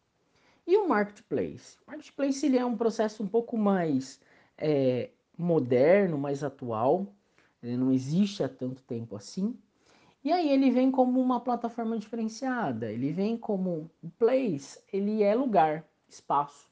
E 0.67 0.77
o 0.77 0.87
marketplace? 0.87 1.77
O 1.85 1.91
marketplace 1.91 2.45
ele 2.45 2.57
é 2.57 2.65
um 2.65 2.77
processo 2.77 3.23
um 3.23 3.27
pouco 3.27 3.57
mais 3.57 4.21
é, 4.57 5.09
moderno, 5.37 6.17
mais 6.17 6.43
atual. 6.43 7.07
Ele 7.63 7.75
não 7.75 7.91
existe 7.91 8.43
há 8.43 8.47
tanto 8.47 8.83
tempo 8.83 9.15
assim. 9.15 9.57
E 10.23 10.31
aí 10.31 10.49
ele 10.51 10.69
vem 10.69 10.91
como 10.91 11.19
uma 11.19 11.39
plataforma 11.39 11.97
diferenciada. 11.97 12.91
Ele 12.91 13.11
vem 13.11 13.35
como 13.35 13.89
place, 14.19 14.79
ele 14.93 15.23
é 15.23 15.33
lugar, 15.33 15.83
espaço. 16.07 16.69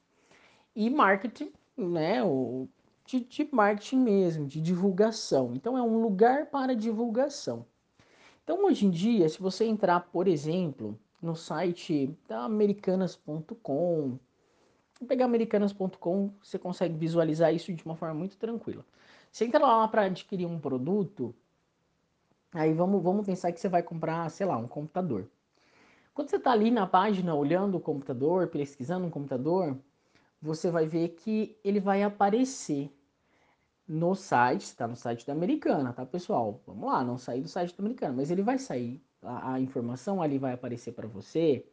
E 0.76 0.88
marketing, 0.88 1.52
né, 1.76 2.22
o 2.22 2.68
de, 3.04 3.20
de 3.20 3.48
marketing 3.50 4.00
mesmo, 4.00 4.46
de 4.46 4.60
divulgação. 4.60 5.54
Então 5.54 5.76
é 5.76 5.82
um 5.82 6.00
lugar 6.00 6.46
para 6.46 6.76
divulgação. 6.76 7.66
Então 8.44 8.64
hoje 8.64 8.86
em 8.86 8.90
dia, 8.90 9.28
se 9.28 9.40
você 9.40 9.64
entrar, 9.64 10.00
por 10.12 10.28
exemplo, 10.28 10.98
no 11.20 11.34
site 11.34 12.16
da 12.28 12.44
americanas.com, 12.44 14.18
pegar 15.06 15.24
americanas.com, 15.24 16.32
você 16.42 16.58
consegue 16.58 16.96
visualizar 16.96 17.54
isso 17.54 17.72
de 17.72 17.84
uma 17.84 17.96
forma 17.96 18.14
muito 18.14 18.36
tranquila. 18.36 18.84
Você 19.30 19.44
entra 19.44 19.60
lá 19.60 19.86
para 19.88 20.02
adquirir 20.02 20.46
um 20.46 20.58
produto, 20.58 21.34
aí 22.52 22.72
vamos, 22.72 23.02
vamos 23.02 23.26
pensar 23.26 23.52
que 23.52 23.60
você 23.60 23.68
vai 23.68 23.82
comprar, 23.82 24.30
sei 24.30 24.46
lá, 24.46 24.56
um 24.56 24.68
computador. 24.68 25.28
Quando 26.14 26.30
você 26.30 26.36
está 26.36 26.50
ali 26.50 26.70
na 26.70 26.86
página 26.86 27.34
olhando 27.34 27.76
o 27.76 27.80
computador, 27.80 28.48
pesquisando 28.48 29.06
um 29.06 29.10
computador, 29.10 29.78
você 30.40 30.70
vai 30.70 30.86
ver 30.86 31.10
que 31.10 31.56
ele 31.62 31.80
vai 31.80 32.02
aparecer 32.02 32.92
no 33.86 34.14
site, 34.14 34.62
está 34.62 34.86
no 34.86 34.96
site 34.96 35.26
da 35.26 35.32
Americana, 35.32 35.92
tá 35.92 36.04
pessoal? 36.04 36.60
Vamos 36.66 36.90
lá, 36.90 37.02
não 37.02 37.16
sair 37.16 37.40
do 37.40 37.48
site 37.48 37.74
da 37.76 37.82
Americana, 37.82 38.14
mas 38.14 38.30
ele 38.30 38.42
vai 38.42 38.58
sair, 38.58 39.02
a, 39.22 39.54
a 39.54 39.60
informação 39.60 40.22
ali 40.22 40.38
vai 40.38 40.52
aparecer 40.52 40.92
para 40.92 41.06
você. 41.06 41.66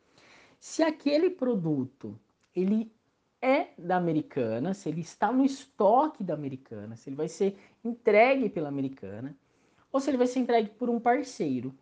Se 0.59 0.83
aquele 0.83 1.29
produto 1.29 2.19
ele 2.55 2.91
é 3.41 3.69
da 3.77 3.97
Americana, 3.97 4.73
se 4.73 4.89
ele 4.89 5.01
está 5.01 5.31
no 5.31 5.45
estoque 5.45 6.23
da 6.23 6.33
Americana, 6.33 6.95
se 6.95 7.09
ele 7.09 7.15
vai 7.15 7.27
ser 7.27 7.57
entregue 7.83 8.49
pela 8.49 8.69
Americana, 8.69 9.35
ou 9.91 9.99
se 9.99 10.09
ele 10.09 10.17
vai 10.17 10.27
ser 10.27 10.39
entregue 10.39 10.69
por 10.69 10.89
um 10.89 10.99
parceiro. 10.99 11.73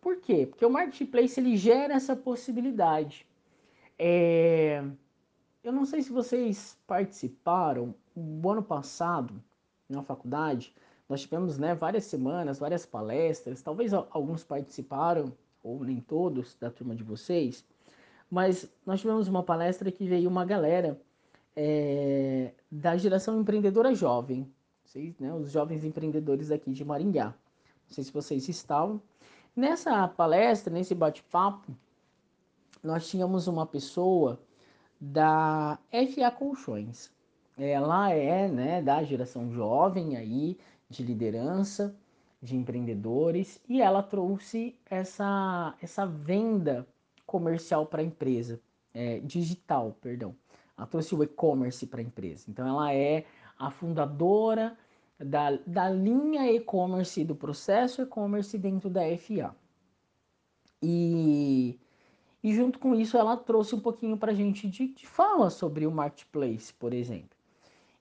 Por 0.00 0.20
quê? 0.20 0.46
Porque 0.46 0.64
o 0.64 0.70
marketplace 0.70 1.38
ele 1.38 1.56
gera 1.56 1.94
essa 1.94 2.16
possibilidade. 2.16 3.26
É... 3.98 4.82
Eu 5.62 5.72
não 5.72 5.84
sei 5.84 6.02
se 6.02 6.10
vocês 6.10 6.78
participaram, 6.86 7.94
o 8.16 8.50
ano 8.50 8.62
passado 8.62 9.42
na 9.88 10.02
faculdade, 10.02 10.74
nós 11.10 11.22
tivemos 11.22 11.58
né, 11.58 11.74
várias 11.74 12.04
semanas, 12.04 12.60
várias 12.60 12.86
palestras, 12.86 13.60
talvez 13.60 13.92
alguns 13.92 14.44
participaram, 14.44 15.32
ou 15.60 15.82
nem 15.82 16.00
todos, 16.00 16.54
da 16.54 16.70
turma 16.70 16.94
de 16.94 17.02
vocês, 17.02 17.64
mas 18.30 18.70
nós 18.86 19.00
tivemos 19.00 19.26
uma 19.26 19.42
palestra 19.42 19.90
que 19.90 20.06
veio 20.06 20.30
uma 20.30 20.44
galera 20.44 20.96
é, 21.56 22.52
da 22.70 22.96
geração 22.96 23.40
empreendedora 23.40 23.92
jovem, 23.92 24.48
vocês, 24.84 25.18
né, 25.18 25.34
os 25.34 25.50
jovens 25.50 25.84
empreendedores 25.84 26.52
aqui 26.52 26.70
de 26.70 26.84
Maringá. 26.84 27.34
Não 27.88 27.94
sei 27.94 28.04
se 28.04 28.12
vocês 28.12 28.48
estavam. 28.48 29.02
Nessa 29.54 30.06
palestra, 30.06 30.72
nesse 30.72 30.94
bate-papo, 30.94 31.76
nós 32.84 33.08
tínhamos 33.08 33.48
uma 33.48 33.66
pessoa 33.66 34.40
da 35.00 35.76
FA 35.90 36.30
Colchões 36.30 37.10
ela 37.60 38.10
é 38.10 38.48
né, 38.48 38.80
da 38.80 39.02
geração 39.02 39.50
jovem 39.50 40.16
aí, 40.16 40.56
de 40.90 41.04
liderança, 41.04 41.96
de 42.42 42.56
empreendedores, 42.56 43.62
e 43.68 43.80
ela 43.80 44.02
trouxe 44.02 44.76
essa, 44.86 45.74
essa 45.80 46.04
venda 46.04 46.86
comercial 47.24 47.86
para 47.86 48.02
a 48.02 48.04
empresa, 48.04 48.60
é, 48.92 49.20
digital, 49.20 49.96
perdão. 50.00 50.34
Ela 50.76 50.86
trouxe 50.86 51.14
o 51.14 51.22
e-commerce 51.22 51.86
para 51.86 52.00
a 52.00 52.04
empresa. 52.04 52.46
Então 52.48 52.66
ela 52.66 52.92
é 52.92 53.24
a 53.58 53.70
fundadora 53.70 54.76
da, 55.18 55.52
da 55.66 55.88
linha 55.88 56.50
e-commerce, 56.50 57.22
do 57.24 57.36
processo 57.36 58.02
e-commerce 58.02 58.58
dentro 58.58 58.90
da 58.90 59.02
FA. 59.16 59.54
E, 60.82 61.78
e 62.42 62.54
junto 62.54 62.78
com 62.78 62.94
isso 62.94 63.16
ela 63.16 63.36
trouxe 63.36 63.74
um 63.74 63.80
pouquinho 63.80 64.16
para 64.16 64.32
a 64.32 64.34
gente 64.34 64.66
de, 64.66 64.88
de 64.88 65.06
fala 65.06 65.50
sobre 65.50 65.86
o 65.86 65.92
marketplace, 65.92 66.72
por 66.72 66.92
exemplo. 66.94 67.39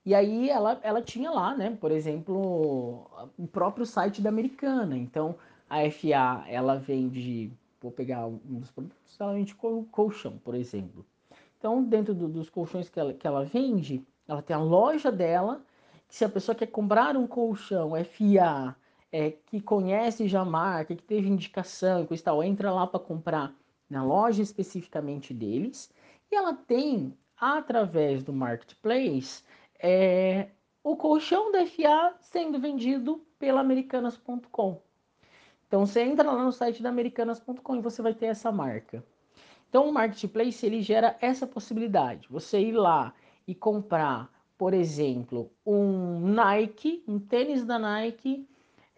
E 0.09 0.15
aí 0.15 0.49
ela, 0.49 0.79
ela 0.81 1.03
tinha 1.03 1.29
lá, 1.29 1.55
né, 1.55 1.77
por 1.79 1.91
exemplo, 1.91 3.29
o 3.37 3.45
próprio 3.45 3.85
site 3.85 4.23
da 4.23 4.29
Americana. 4.29 4.97
Então 4.97 5.35
a 5.69 5.87
FA 5.91 6.45
ela 6.47 6.79
vende, 6.79 7.51
vou 7.79 7.91
pegar 7.91 8.25
um 8.25 8.39
dos 8.59 8.71
produtos, 8.71 9.15
ela 9.19 9.33
vende 9.33 9.53
colchão, 9.53 10.39
por 10.43 10.55
exemplo. 10.55 11.05
Então 11.59 11.83
dentro 11.83 12.15
do, 12.15 12.27
dos 12.27 12.49
colchões 12.49 12.89
que 12.89 12.99
ela, 12.99 13.13
que 13.13 13.27
ela 13.27 13.45
vende, 13.45 14.03
ela 14.27 14.41
tem 14.41 14.55
a 14.55 14.59
loja 14.59 15.11
dela, 15.11 15.61
que 16.07 16.15
se 16.15 16.25
a 16.25 16.29
pessoa 16.29 16.55
quer 16.55 16.65
comprar 16.65 17.15
um 17.15 17.27
colchão 17.27 17.91
FA, 18.03 18.75
é, 19.11 19.29
que 19.45 19.61
conhece 19.61 20.27
já 20.27 20.41
a 20.41 20.45
marca, 20.45 20.95
que 20.95 21.03
teve 21.03 21.29
indicação 21.29 22.07
e 22.09 22.17
tal, 22.17 22.43
entra 22.43 22.73
lá 22.73 22.87
para 22.87 22.99
comprar 22.99 23.53
na 23.87 24.03
loja 24.03 24.41
especificamente 24.41 25.35
deles. 25.35 25.93
E 26.31 26.35
ela 26.35 26.55
tem, 26.55 27.15
através 27.39 28.23
do 28.23 28.33
marketplace, 28.33 29.43
é, 29.79 30.49
o 30.83 30.95
colchão 30.95 31.51
da 31.51 31.65
FA 31.65 32.15
sendo 32.19 32.59
vendido 32.59 33.25
pela 33.39 33.61
Americanas.com. 33.61 34.81
Então 35.67 35.85
você 35.85 36.01
entra 36.01 36.31
lá 36.31 36.43
no 36.43 36.51
site 36.51 36.83
da 36.83 36.89
Americanas.com 36.89 37.75
e 37.75 37.81
você 37.81 38.01
vai 38.01 38.13
ter 38.13 38.25
essa 38.25 38.51
marca. 38.51 39.03
Então 39.69 39.87
o 39.87 39.93
marketplace 39.93 40.65
ele 40.65 40.81
gera 40.81 41.15
essa 41.21 41.45
possibilidade. 41.45 42.27
Você 42.29 42.59
ir 42.59 42.71
lá 42.71 43.13
e 43.47 43.53
comprar, 43.53 44.29
por 44.57 44.73
exemplo, 44.73 45.51
um 45.65 46.19
Nike, 46.19 47.03
um 47.07 47.19
tênis 47.19 47.63
da 47.63 47.77
Nike 47.77 48.47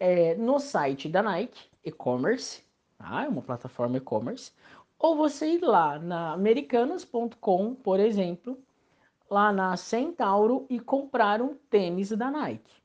é, 0.00 0.34
no 0.34 0.58
site 0.58 1.08
da 1.08 1.22
Nike, 1.22 1.68
e-commerce, 1.84 2.62
tá? 2.98 3.24
é 3.24 3.28
uma 3.28 3.42
plataforma 3.42 3.98
e-commerce, 3.98 4.52
ou 4.98 5.16
você 5.16 5.52
ir 5.52 5.62
lá 5.62 5.98
na 5.98 6.32
americanas.com, 6.32 7.74
por 7.74 8.00
exemplo, 8.00 8.58
lá 9.32 9.50
na 9.50 9.74
Centauro 9.78 10.66
e 10.68 10.78
compraram 10.78 11.56
tênis 11.70 12.10
da 12.10 12.30
Nike. 12.30 12.82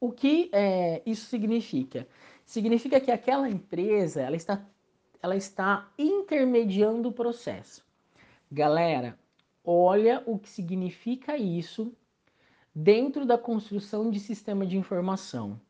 O 0.00 0.10
que 0.10 0.50
é, 0.52 1.00
isso 1.06 1.26
significa? 1.26 2.08
Significa 2.44 3.00
que 3.00 3.12
aquela 3.12 3.48
empresa 3.48 4.20
ela 4.20 4.34
está, 4.34 4.66
ela 5.22 5.36
está 5.36 5.88
intermediando 5.96 7.08
o 7.08 7.12
processo. 7.12 7.86
Galera, 8.50 9.16
olha 9.64 10.24
o 10.26 10.40
que 10.40 10.48
significa 10.48 11.36
isso 11.36 11.92
dentro 12.74 13.24
da 13.24 13.38
construção 13.38 14.10
de 14.10 14.18
sistema 14.18 14.66
de 14.66 14.76
informação. 14.76 15.60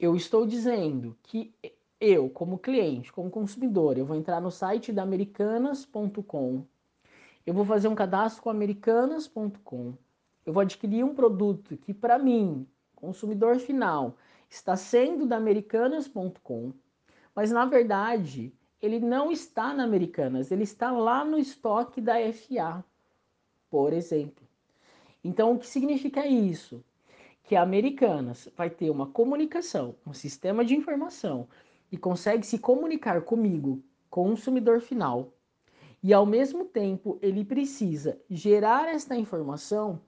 Eu 0.00 0.16
estou 0.16 0.46
dizendo 0.46 1.16
que 1.22 1.54
eu, 2.00 2.30
como 2.30 2.58
cliente, 2.58 3.12
como 3.12 3.30
consumidor, 3.30 3.98
eu 3.98 4.06
vou 4.06 4.16
entrar 4.16 4.40
no 4.40 4.50
site 4.50 4.90
da 4.90 5.02
americanas.com, 5.02 6.66
eu 7.46 7.54
vou 7.54 7.64
fazer 7.64 7.88
um 7.88 7.94
cadastro 7.94 8.42
com 8.42 8.50
americanas.com, 8.50 9.94
eu 10.44 10.52
vou 10.52 10.60
adquirir 10.60 11.04
um 11.04 11.14
produto 11.14 11.76
que 11.76 11.94
para 11.94 12.18
mim, 12.18 12.66
consumidor 12.94 13.58
final, 13.58 14.16
está 14.48 14.76
sendo 14.76 15.26
da 15.26 15.36
americanas.com, 15.36 16.72
mas 17.34 17.50
na 17.50 17.64
verdade 17.64 18.52
ele 18.80 18.98
não 18.98 19.30
está 19.30 19.72
na 19.72 19.84
Americanas, 19.84 20.50
ele 20.50 20.64
está 20.64 20.90
lá 20.90 21.24
no 21.24 21.38
estoque 21.38 22.00
da 22.00 22.14
FA, 22.32 22.84
por 23.70 23.92
exemplo. 23.92 24.44
Então, 25.22 25.52
o 25.52 25.58
que 25.58 25.68
significa 25.68 26.26
isso? 26.26 26.84
Que 27.44 27.54
a 27.54 27.62
Americanas 27.62 28.48
vai 28.56 28.68
ter 28.68 28.90
uma 28.90 29.06
comunicação, 29.06 29.94
um 30.04 30.12
sistema 30.12 30.64
de 30.64 30.74
informação 30.74 31.48
e 31.92 31.96
consegue 31.96 32.44
se 32.44 32.58
comunicar 32.58 33.22
comigo, 33.22 33.80
consumidor 34.10 34.80
final, 34.80 35.32
e 36.02 36.12
ao 36.12 36.26
mesmo 36.26 36.64
tempo 36.64 37.18
ele 37.22 37.44
precisa 37.44 38.20
gerar 38.28 38.88
esta 38.88 39.16
informação 39.16 40.00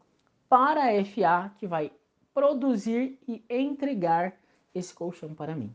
para 0.49 0.85
a 0.85 1.05
FA 1.05 1.55
que 1.59 1.67
vai 1.67 1.93
produzir 2.33 3.19
e 3.29 3.45
entregar 3.49 4.37
esse 4.75 4.93
colchão 4.93 5.35
para 5.35 5.55
mim. 5.55 5.75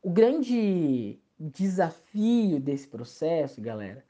O 0.00 0.10
grande 0.10 1.18
desafio 1.38 2.60
desse 2.60 2.86
processo, 2.86 3.60
galera, 3.60 4.04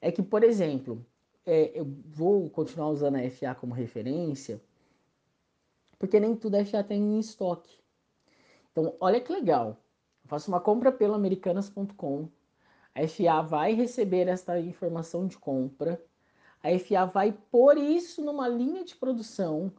é 0.00 0.10
que, 0.10 0.22
por 0.22 0.42
exemplo, 0.42 1.04
é, 1.46 1.78
eu 1.78 1.84
vou 2.06 2.48
continuar 2.50 2.88
usando 2.88 3.16
a 3.16 3.30
FA 3.30 3.54
como 3.54 3.74
referência, 3.74 4.60
porque 5.98 6.18
nem 6.18 6.34
tudo 6.34 6.56
a 6.56 6.64
FA 6.64 6.82
tem 6.82 7.00
em 7.00 7.18
estoque. 7.18 7.78
Então, 8.72 8.94
olha 8.98 9.20
que 9.20 9.32
legal. 9.32 9.78
Eu 10.24 10.28
faço 10.28 10.50
uma 10.50 10.60
compra 10.60 10.90
pelo 10.90 11.14
americanas.com, 11.14 12.28
a 12.94 13.06
FA 13.08 13.42
vai 13.42 13.74
receber 13.74 14.28
esta 14.28 14.58
informação 14.60 15.26
de 15.26 15.36
compra, 15.36 16.00
a 16.62 16.78
FA 16.78 17.04
vai 17.04 17.32
pôr 17.50 17.76
isso 17.76 18.24
numa 18.24 18.48
linha 18.48 18.84
de 18.84 18.94
produção 18.94 19.72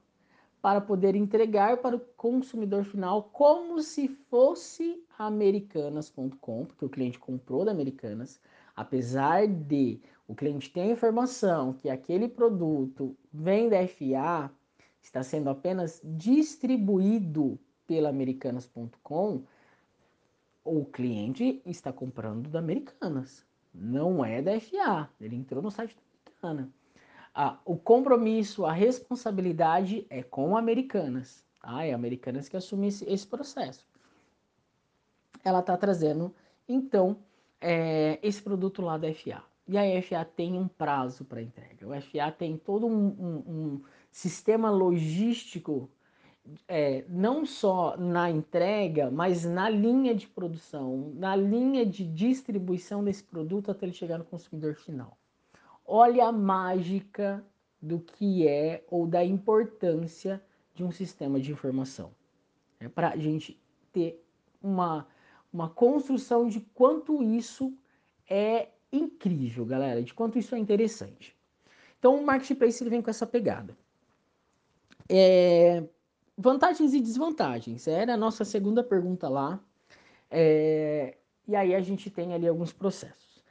para 0.61 0.81
poder 0.81 1.15
entregar 1.15 1.77
para 1.77 1.95
o 1.95 1.99
consumidor 1.99 2.83
final 2.83 3.29
como 3.31 3.81
se 3.81 4.07
fosse 4.07 5.03
americanas.com, 5.17 6.65
porque 6.65 6.85
o 6.85 6.89
cliente 6.89 7.19
comprou 7.19 7.63
da 7.63 7.71
Americanas, 7.71 8.41
apesar 8.75 9.47
de 9.47 10.01
o 10.27 10.33
cliente 10.33 10.71
ter 10.71 10.81
a 10.81 10.87
informação 10.87 11.73
que 11.73 11.89
aquele 11.89 12.27
produto 12.27 13.15
vem 13.31 13.69
da 13.69 13.87
FA, 13.87 14.51
está 15.01 15.21
sendo 15.21 15.49
apenas 15.49 16.01
distribuído 16.03 17.59
pela 17.85 18.09
americanas.com, 18.09 19.43
o 20.65 20.83
cliente 20.83 21.61
está 21.63 21.93
comprando 21.93 22.49
da 22.49 22.57
Americanas, 22.57 23.45
não 23.71 24.25
é 24.25 24.41
da 24.41 24.59
FA. 24.59 25.07
Ele 25.21 25.35
entrou 25.35 25.61
no 25.61 25.69
site 25.69 25.95
da 25.95 26.49
Americana. 26.49 26.73
Ah, 27.33 27.59
o 27.63 27.77
compromisso, 27.77 28.65
a 28.65 28.71
responsabilidade 28.73 30.07
é 30.09 30.23
com 30.23 30.57
Americanas. 30.57 31.43
Ah, 31.61 31.85
é 31.85 31.93
Americanas 31.93 32.49
que 32.49 32.57
assume 32.57 32.87
esse, 32.87 33.07
esse 33.07 33.27
processo. 33.27 33.85
Ela 35.43 35.59
está 35.59 35.77
trazendo, 35.77 36.33
então, 36.67 37.17
é, 37.61 38.17
esse 38.23 38.41
produto 38.41 38.81
lá 38.81 38.97
da 38.97 39.13
FA. 39.13 39.43
E 39.67 39.77
a 39.77 40.01
FA 40.01 40.25
tem 40.25 40.57
um 40.57 40.67
prazo 40.67 41.25
para 41.25 41.41
entrega. 41.41 41.87
O 41.87 42.01
FA 42.01 42.31
tem 42.31 42.57
todo 42.57 42.87
um, 42.87 43.07
um, 43.07 43.35
um 43.47 43.81
sistema 44.11 44.69
logístico, 44.71 45.89
é, 46.67 47.03
não 47.09 47.45
só 47.45 47.97
na 47.97 48.29
entrega, 48.29 49.09
mas 49.09 49.45
na 49.45 49.69
linha 49.69 50.13
de 50.13 50.27
produção, 50.27 51.11
na 51.15 51.35
linha 51.35 51.85
de 51.85 52.05
distribuição 52.05 53.03
desse 53.03 53.23
produto 53.23 53.71
até 53.71 53.85
ele 53.85 53.93
chegar 53.93 54.17
no 54.17 54.25
consumidor 54.25 54.75
final. 54.75 55.17
Olha 55.85 56.27
a 56.27 56.31
mágica 56.31 57.45
do 57.81 57.99
que 57.99 58.47
é 58.47 58.83
ou 58.89 59.07
da 59.07 59.23
importância 59.23 60.41
de 60.73 60.83
um 60.83 60.91
sistema 60.91 61.39
de 61.39 61.51
informação. 61.51 62.11
É 62.79 62.89
para 62.89 63.09
a 63.09 63.17
gente 63.17 63.59
ter 63.91 64.23
uma, 64.61 65.07
uma 65.51 65.69
construção 65.69 66.47
de 66.47 66.59
quanto 66.73 67.23
isso 67.23 67.73
é 68.29 68.69
incrível, 68.91 69.65
galera, 69.65 70.01
de 70.01 70.13
quanto 70.13 70.37
isso 70.37 70.55
é 70.55 70.57
interessante. 70.57 71.35
Então, 71.99 72.15
o 72.15 72.25
Marketplace 72.25 72.83
ele 72.83 72.89
vem 72.89 73.01
com 73.01 73.09
essa 73.09 73.25
pegada. 73.25 73.75
É, 75.09 75.83
vantagens 76.37 76.93
e 76.93 77.01
desvantagens. 77.01 77.87
Era 77.87 78.13
a 78.13 78.17
nossa 78.17 78.43
segunda 78.43 78.83
pergunta 78.83 79.29
lá. 79.29 79.59
É, 80.29 81.17
e 81.47 81.55
aí 81.55 81.73
a 81.75 81.81
gente 81.81 82.09
tem 82.09 82.33
ali 82.33 82.47
alguns 82.47 82.73
processos. 82.73 83.43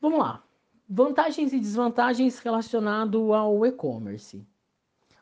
Vamos 0.00 0.18
lá. 0.18 0.42
Vantagens 0.88 1.52
e 1.52 1.58
desvantagens 1.58 2.38
relacionado 2.38 3.32
ao 3.32 3.64
e-commerce. 3.64 4.46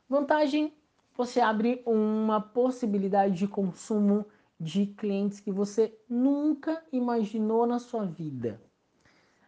Vantagem, 0.09 0.75
você 1.17 1.41
abre 1.41 1.83
uma 1.87 2.41
possibilidade 2.41 3.35
de 3.35 3.47
consumo 3.47 4.27
de 4.59 4.87
clientes 4.87 5.39
que 5.39 5.53
você 5.53 5.97
nunca 6.09 6.83
imaginou 6.93 7.67
na 7.67 7.79
sua 7.79 8.05
vida. 8.05 8.61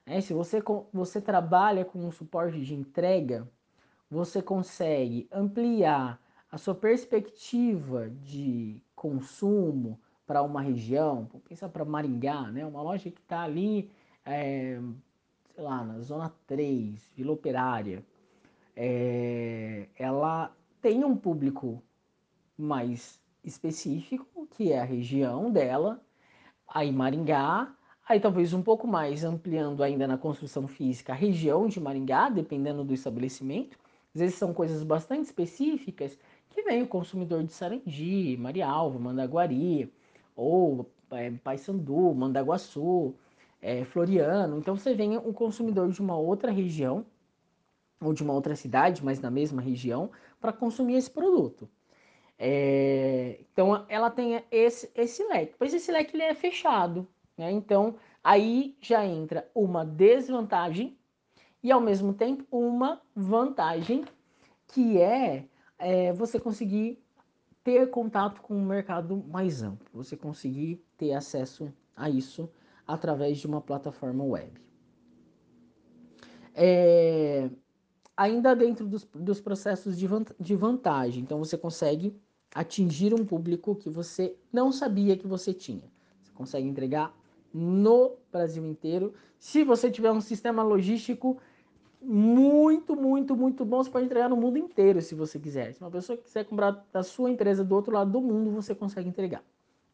É, 0.07 0.21
se 0.21 0.33
você, 0.33 0.63
você 0.93 1.21
trabalha 1.21 1.85
com 1.85 1.99
um 1.99 2.11
suporte 2.11 2.61
de 2.61 2.75
entrega, 2.75 3.49
você 4.11 4.41
consegue 4.41 5.29
ampliar 5.33 6.21
a 6.53 6.59
sua 6.59 6.75
perspectiva 6.75 8.11
de 8.11 8.83
consumo 8.95 9.99
para 10.27 10.43
uma 10.43 10.61
região. 10.61 11.27
Pensa 11.49 11.67
para 11.67 11.83
Maringá, 11.83 12.51
né? 12.51 12.67
uma 12.67 12.83
loja 12.83 13.11
que 13.11 13.21
está 13.23 13.41
ali, 13.41 13.91
é, 14.23 14.79
sei 15.55 15.65
lá, 15.65 15.83
na 15.83 15.99
Zona 16.01 16.31
3, 16.47 17.11
Vila 17.17 17.33
Operária. 17.33 18.05
É, 18.77 19.89
ela 19.97 20.55
tem 20.83 21.03
um 21.05 21.17
público 21.17 21.83
mais 22.57 23.19
específico, 23.43 24.47
que 24.51 24.73
é 24.73 24.81
a 24.81 24.85
região 24.85 25.51
dela, 25.51 26.05
aí 26.69 26.93
Maringá, 26.93 27.75
Aí 28.09 28.19
talvez 28.19 28.53
um 28.53 28.63
pouco 28.63 28.87
mais 28.87 29.23
ampliando 29.25 29.83
ainda 29.83 30.07
na 30.09 30.19
construção 30.19 30.67
física 30.67 31.13
a 31.13 31.17
região 31.17 31.69
de 31.69 31.81
Maringá, 31.81 32.29
dependendo 32.29 32.85
do 32.85 32.93
estabelecimento. 32.93 33.79
Às 34.15 34.21
vezes 34.21 34.37
são 34.37 34.53
coisas 34.53 34.83
bastante 34.83 35.25
específicas 35.25 36.19
que 36.53 36.63
vem 36.63 36.83
o 36.83 36.89
consumidor 36.89 37.43
de 37.43 37.53
Sarandi, 37.53 38.37
Marialva, 38.39 38.99
Mandaguari, 38.99 39.93
ou 40.37 40.91
é, 41.11 41.31
Paysandu, 41.31 42.15
Mandaguaçu, 42.15 43.15
é, 43.61 43.85
Floriano. 43.85 44.59
Então 44.59 44.77
você 44.77 44.95
vem 44.95 45.17
um 45.17 45.33
consumidor 45.33 45.91
de 45.91 46.01
uma 46.01 46.17
outra 46.17 46.51
região, 46.51 47.05
ou 48.01 48.13
de 48.13 48.23
uma 48.23 48.33
outra 48.33 48.57
cidade, 48.57 49.05
mas 49.05 49.21
na 49.21 49.31
mesma 49.31 49.63
região, 49.63 50.11
para 50.41 50.53
consumir 50.53 50.97
esse 50.97 51.11
produto. 51.11 51.69
É, 52.39 53.39
então 53.53 53.85
ela 53.89 54.11
tem 54.11 54.43
esse, 54.51 54.91
esse 54.95 55.23
leque. 55.25 55.55
Pois 55.59 55.73
esse 55.73 55.93
leque 55.93 56.17
ele 56.17 56.25
é 56.25 56.35
fechado. 56.35 57.07
Né? 57.37 57.53
Então, 57.53 57.95
aí 58.23 58.77
já 58.81 59.07
entra 59.07 59.49
uma 59.55 59.85
desvantagem 59.85 60.99
e, 61.63 61.71
ao 61.71 61.81
mesmo 61.81 62.13
tempo, 62.13 62.45
uma 62.51 63.01
vantagem, 63.15 64.05
que 64.67 65.01
é, 65.01 65.45
é 65.83 66.13
você 66.13 66.39
conseguir 66.39 67.03
ter 67.65 67.91
contato 67.91 68.41
com 68.41 68.55
um 68.55 68.65
mercado 68.65 69.17
mais 69.29 69.63
amplo, 69.63 69.87
você 69.93 70.17
conseguir 70.17 70.85
ter 70.97 71.13
acesso 71.13 71.73
a 71.97 72.09
isso 72.09 72.49
através 72.87 73.39
de 73.39 73.47
uma 73.47 73.61
plataforma 73.61 74.25
web. 74.25 74.53
É, 76.55 77.51
ainda 78.17 78.55
dentro 78.55 78.87
dos, 78.87 79.05
dos 79.15 79.41
processos 79.41 79.99
de, 79.99 80.07
de 80.39 80.55
vantagem, 80.55 81.23
então 81.23 81.39
você 81.39 81.59
consegue 81.59 82.17
atingir 82.55 83.15
um 83.15 83.25
público 83.25 83.75
que 83.75 83.89
você 83.89 84.37
não 84.53 84.71
sabia 84.71 85.17
que 85.17 85.27
você 85.27 85.53
tinha. 85.53 85.91
Você 86.23 86.33
consegue 86.33 86.69
entregar 86.69 87.15
no 87.53 88.17
Brasil 88.31 88.67
inteiro. 88.67 89.15
Se 89.39 89.65
você 89.65 89.91
tiver 89.91 90.13
um 90.13 90.21
sistema 90.21 90.63
logístico 90.63 91.39
muito, 92.03 92.97
muito, 92.97 93.37
muito 93.37 93.65
bom, 93.65 93.83
você 93.83 93.91
pode 93.91 94.07
entregar 94.07 94.29
no 94.29 94.37
mundo 94.37 94.59
inteiro 94.59 95.01
se 95.01 95.15
você 95.15 95.39
quiser. 95.39 95.73
Se 95.73 95.81
uma 95.81 95.91
pessoa 95.91 96.17
quiser 96.19 96.45
comprar 96.45 96.85
da 96.93 97.03
sua 97.03 97.31
empresa 97.31 97.65
do 97.65 97.75
outro 97.75 97.93
lado 97.93 98.11
do 98.11 98.21
mundo, 98.21 98.51
você 98.51 98.75
consegue 98.75 99.09
entregar. 99.09 99.43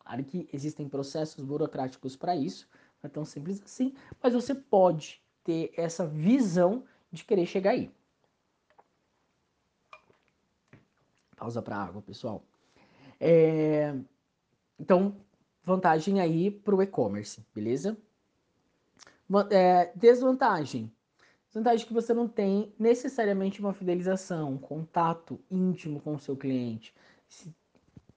Claro 0.00 0.24
que 0.24 0.48
existem 0.52 0.88
processos 0.88 1.44
burocráticos 1.44 2.16
para 2.16 2.34
isso, 2.34 2.68
não 3.02 3.08
é 3.08 3.10
tão 3.10 3.24
simples 3.24 3.60
assim, 3.62 3.94
mas 4.22 4.32
você 4.32 4.54
pode 4.54 5.22
ter 5.44 5.70
essa 5.76 6.06
visão 6.06 6.84
de 7.12 7.24
querer 7.24 7.46
chegar 7.46 7.70
aí. 7.70 7.90
Pausa 11.36 11.62
para 11.62 11.76
água, 11.76 12.02
pessoal. 12.02 12.42
É... 13.20 13.94
Então, 14.78 15.16
vantagem 15.62 16.20
aí 16.20 16.50
para 16.50 16.74
o 16.74 16.82
e-commerce, 16.82 17.44
beleza? 17.54 17.96
É, 19.50 19.92
desvantagem. 19.94 20.90
Desvantagem 21.48 21.86
que 21.86 21.94
você 21.94 22.12
não 22.12 22.28
tem 22.28 22.72
necessariamente 22.78 23.60
uma 23.60 23.72
fidelização, 23.72 24.52
um 24.52 24.58
contato 24.58 25.40
íntimo 25.50 25.98
com 26.00 26.14
o 26.14 26.18
seu 26.18 26.36
cliente, 26.36 26.94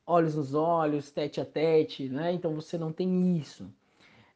olhos 0.05 0.35
nos 0.35 0.53
olhos, 0.53 1.11
tete 1.11 1.39
a 1.39 1.45
tete, 1.45 2.09
né? 2.09 2.33
Então 2.33 2.53
você 2.53 2.77
não 2.77 2.91
tem 2.91 3.37
isso. 3.37 3.73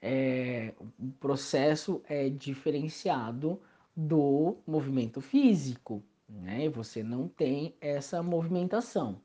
É, 0.02 0.74
o 0.80 1.12
processo 1.20 2.02
é 2.08 2.30
diferenciado 2.30 3.60
do 3.96 4.58
movimento 4.66 5.20
físico, 5.20 6.02
né? 6.30 6.70
Você 6.70 7.04
não 7.04 7.28
tem 7.28 7.76
essa 7.82 8.24
movimentação. 8.24 9.22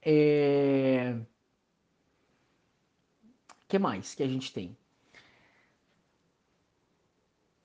É... 0.00 1.18
que 3.66 3.78
mais 3.78 4.14
que 4.14 4.22
a 4.22 4.28
gente 4.28 4.52
tem? 4.52 4.76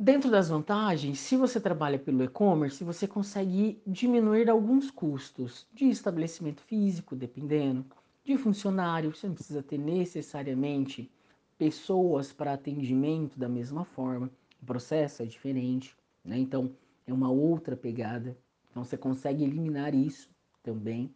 Dentro 0.03 0.31
das 0.31 0.49
vantagens, 0.49 1.19
se 1.19 1.37
você 1.37 1.61
trabalha 1.61 1.99
pelo 1.99 2.23
e-commerce, 2.23 2.83
você 2.83 3.07
consegue 3.07 3.79
diminuir 3.85 4.49
alguns 4.49 4.89
custos 4.89 5.67
de 5.71 5.91
estabelecimento 5.91 6.59
físico, 6.63 7.15
dependendo, 7.15 7.85
de 8.23 8.35
funcionário, 8.35 9.15
você 9.15 9.27
não 9.27 9.35
precisa 9.35 9.61
ter 9.61 9.77
necessariamente 9.77 11.11
pessoas 11.55 12.33
para 12.33 12.53
atendimento 12.53 13.37
da 13.37 13.47
mesma 13.47 13.85
forma, 13.85 14.31
o 14.59 14.65
processo 14.65 15.21
é 15.21 15.25
diferente, 15.27 15.95
né? 16.25 16.35
Então 16.39 16.75
é 17.05 17.13
uma 17.13 17.29
outra 17.29 17.77
pegada. 17.77 18.35
Então 18.71 18.83
você 18.83 18.97
consegue 18.97 19.43
eliminar 19.43 19.93
isso 19.93 20.31
também. 20.63 21.13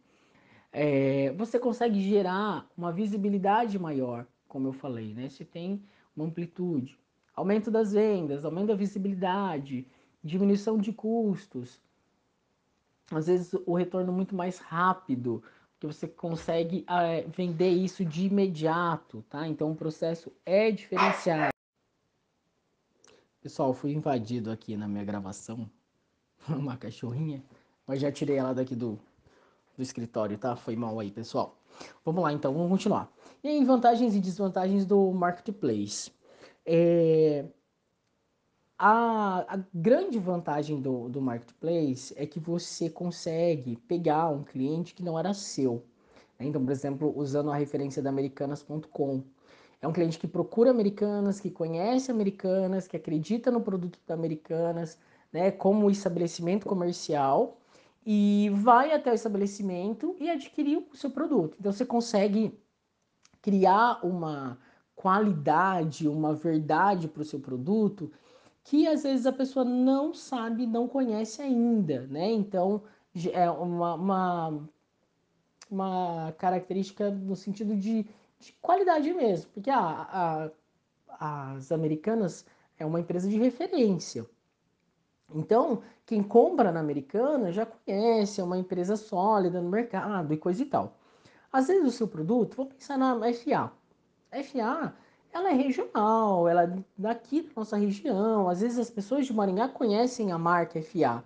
É, 0.70 1.32
você 1.32 1.58
consegue 1.58 2.00
gerar 2.08 2.70
uma 2.78 2.92
visibilidade 2.92 3.80
maior, 3.80 4.28
como 4.46 4.68
eu 4.68 4.72
falei, 4.72 5.12
né? 5.12 5.28
Você 5.28 5.44
tem 5.44 5.82
uma 6.14 6.24
amplitude, 6.24 6.96
aumento 7.36 7.70
das 7.70 7.92
vendas, 7.92 8.44
aumento 8.44 8.68
da 8.68 8.74
visibilidade, 8.74 9.86
diminuição 10.24 10.78
de 10.78 10.92
custos. 10.92 11.78
Às 13.10 13.26
vezes 13.26 13.54
o 13.66 13.74
retorno 13.74 14.12
muito 14.12 14.34
mais 14.34 14.58
rápido, 14.58 15.42
que 15.78 15.86
você 15.86 16.08
consegue 16.08 16.84
é, 16.88 17.22
vender 17.28 17.70
isso 17.70 18.04
de 18.04 18.26
imediato, 18.26 19.22
tá? 19.28 19.46
Então 19.46 19.70
o 19.70 19.76
processo 19.76 20.32
é 20.44 20.70
diferenciado. 20.70 21.52
Pessoal, 23.40 23.72
fui 23.74 23.92
invadido 23.92 24.50
aqui 24.50 24.76
na 24.76 24.88
minha 24.88 25.04
gravação, 25.04 25.70
uma 26.48 26.76
cachorrinha, 26.76 27.44
mas 27.86 28.00
já 28.00 28.10
tirei 28.10 28.38
ela 28.38 28.54
daqui 28.54 28.74
do, 28.74 28.98
do 29.76 29.82
escritório, 29.82 30.36
tá? 30.38 30.56
Foi 30.56 30.74
mal 30.74 30.98
aí, 30.98 31.12
pessoal. 31.12 31.56
Vamos 32.04 32.22
lá, 32.22 32.32
então, 32.32 32.54
vamos 32.54 32.70
continuar. 32.70 33.12
E 33.44 33.48
aí, 33.48 33.64
vantagens 33.64 34.16
e 34.16 34.20
desvantagens 34.20 34.86
do 34.86 35.12
marketplace. 35.12 36.10
É, 36.66 37.44
a, 38.78 39.54
a, 39.54 39.64
grande 39.72 40.18
vantagem 40.18 40.80
do, 40.80 41.08
do 41.08 41.20
marketplace 41.20 42.12
é 42.16 42.26
que 42.26 42.40
você 42.40 42.90
consegue 42.90 43.76
pegar 43.88 44.28
um 44.28 44.42
cliente 44.42 44.94
que 44.94 45.02
não 45.02 45.18
era 45.18 45.32
seu. 45.32 45.84
Né? 46.38 46.46
Então, 46.46 46.62
por 46.62 46.72
exemplo, 46.72 47.12
usando 47.16 47.50
a 47.50 47.56
referência 47.56 48.02
da 48.02 48.10
Americanas.com. 48.10 49.22
É 49.80 49.86
um 49.86 49.92
cliente 49.92 50.18
que 50.18 50.26
procura 50.26 50.70
Americanas, 50.70 51.38
que 51.38 51.50
conhece 51.50 52.10
Americanas, 52.10 52.88
que 52.88 52.96
acredita 52.96 53.50
no 53.50 53.60
produto 53.60 53.98
da 54.06 54.14
Americanas, 54.14 54.98
né, 55.32 55.50
como 55.50 55.90
estabelecimento 55.90 56.66
comercial, 56.66 57.60
e 58.04 58.50
vai 58.54 58.92
até 58.92 59.10
o 59.10 59.14
estabelecimento 59.14 60.16
e 60.18 60.30
adquirir 60.30 60.78
o 60.92 60.96
seu 60.96 61.10
produto. 61.10 61.56
Então, 61.60 61.72
você 61.72 61.84
consegue 61.84 62.58
criar 63.42 64.00
uma 64.04 64.58
qualidade, 64.96 66.08
uma 66.08 66.34
verdade 66.34 67.06
para 67.06 67.22
o 67.22 67.24
seu 67.24 67.38
produto 67.38 68.10
que 68.66 68.88
às 68.88 69.04
vezes 69.04 69.26
a 69.26 69.32
pessoa 69.32 69.64
não 69.64 70.12
sabe, 70.12 70.66
não 70.66 70.88
conhece 70.88 71.40
ainda, 71.40 72.04
né? 72.08 72.32
Então 72.32 72.82
é 73.32 73.48
uma, 73.48 73.94
uma, 73.94 74.68
uma 75.70 76.32
característica 76.36 77.08
no 77.08 77.36
sentido 77.36 77.76
de, 77.76 78.04
de 78.40 78.52
qualidade 78.60 79.12
mesmo, 79.14 79.50
porque 79.52 79.70
a, 79.70 80.50
a, 81.08 81.54
as 81.54 81.70
americanas 81.70 82.44
é 82.76 82.84
uma 82.84 82.98
empresa 82.98 83.28
de 83.28 83.38
referência. 83.38 84.26
Então, 85.32 85.82
quem 86.04 86.22
compra 86.22 86.72
na 86.72 86.80
americana 86.80 87.52
já 87.52 87.64
conhece, 87.66 88.40
é 88.40 88.44
uma 88.44 88.58
empresa 88.58 88.96
sólida 88.96 89.60
no 89.60 89.70
mercado 89.70 90.34
e 90.34 90.36
coisa 90.36 90.62
e 90.62 90.66
tal. 90.66 90.96
Às 91.52 91.68
vezes 91.68 91.86
o 91.86 91.96
seu 91.96 92.08
produto, 92.08 92.56
vou 92.56 92.66
pensar 92.66 92.98
na 92.98 93.14
FA. 93.32 93.72
FA 94.42 94.94
ela 95.36 95.50
é 95.50 95.52
regional, 95.52 96.48
ela 96.48 96.64
é 96.64 96.78
daqui 96.96 97.42
da 97.42 97.50
nossa 97.56 97.76
região. 97.76 98.48
Às 98.48 98.60
vezes 98.60 98.78
as 98.78 98.90
pessoas 98.90 99.26
de 99.26 99.34
Maringá 99.34 99.68
conhecem 99.68 100.32
a 100.32 100.38
marca 100.38 100.80
FA. 100.80 101.22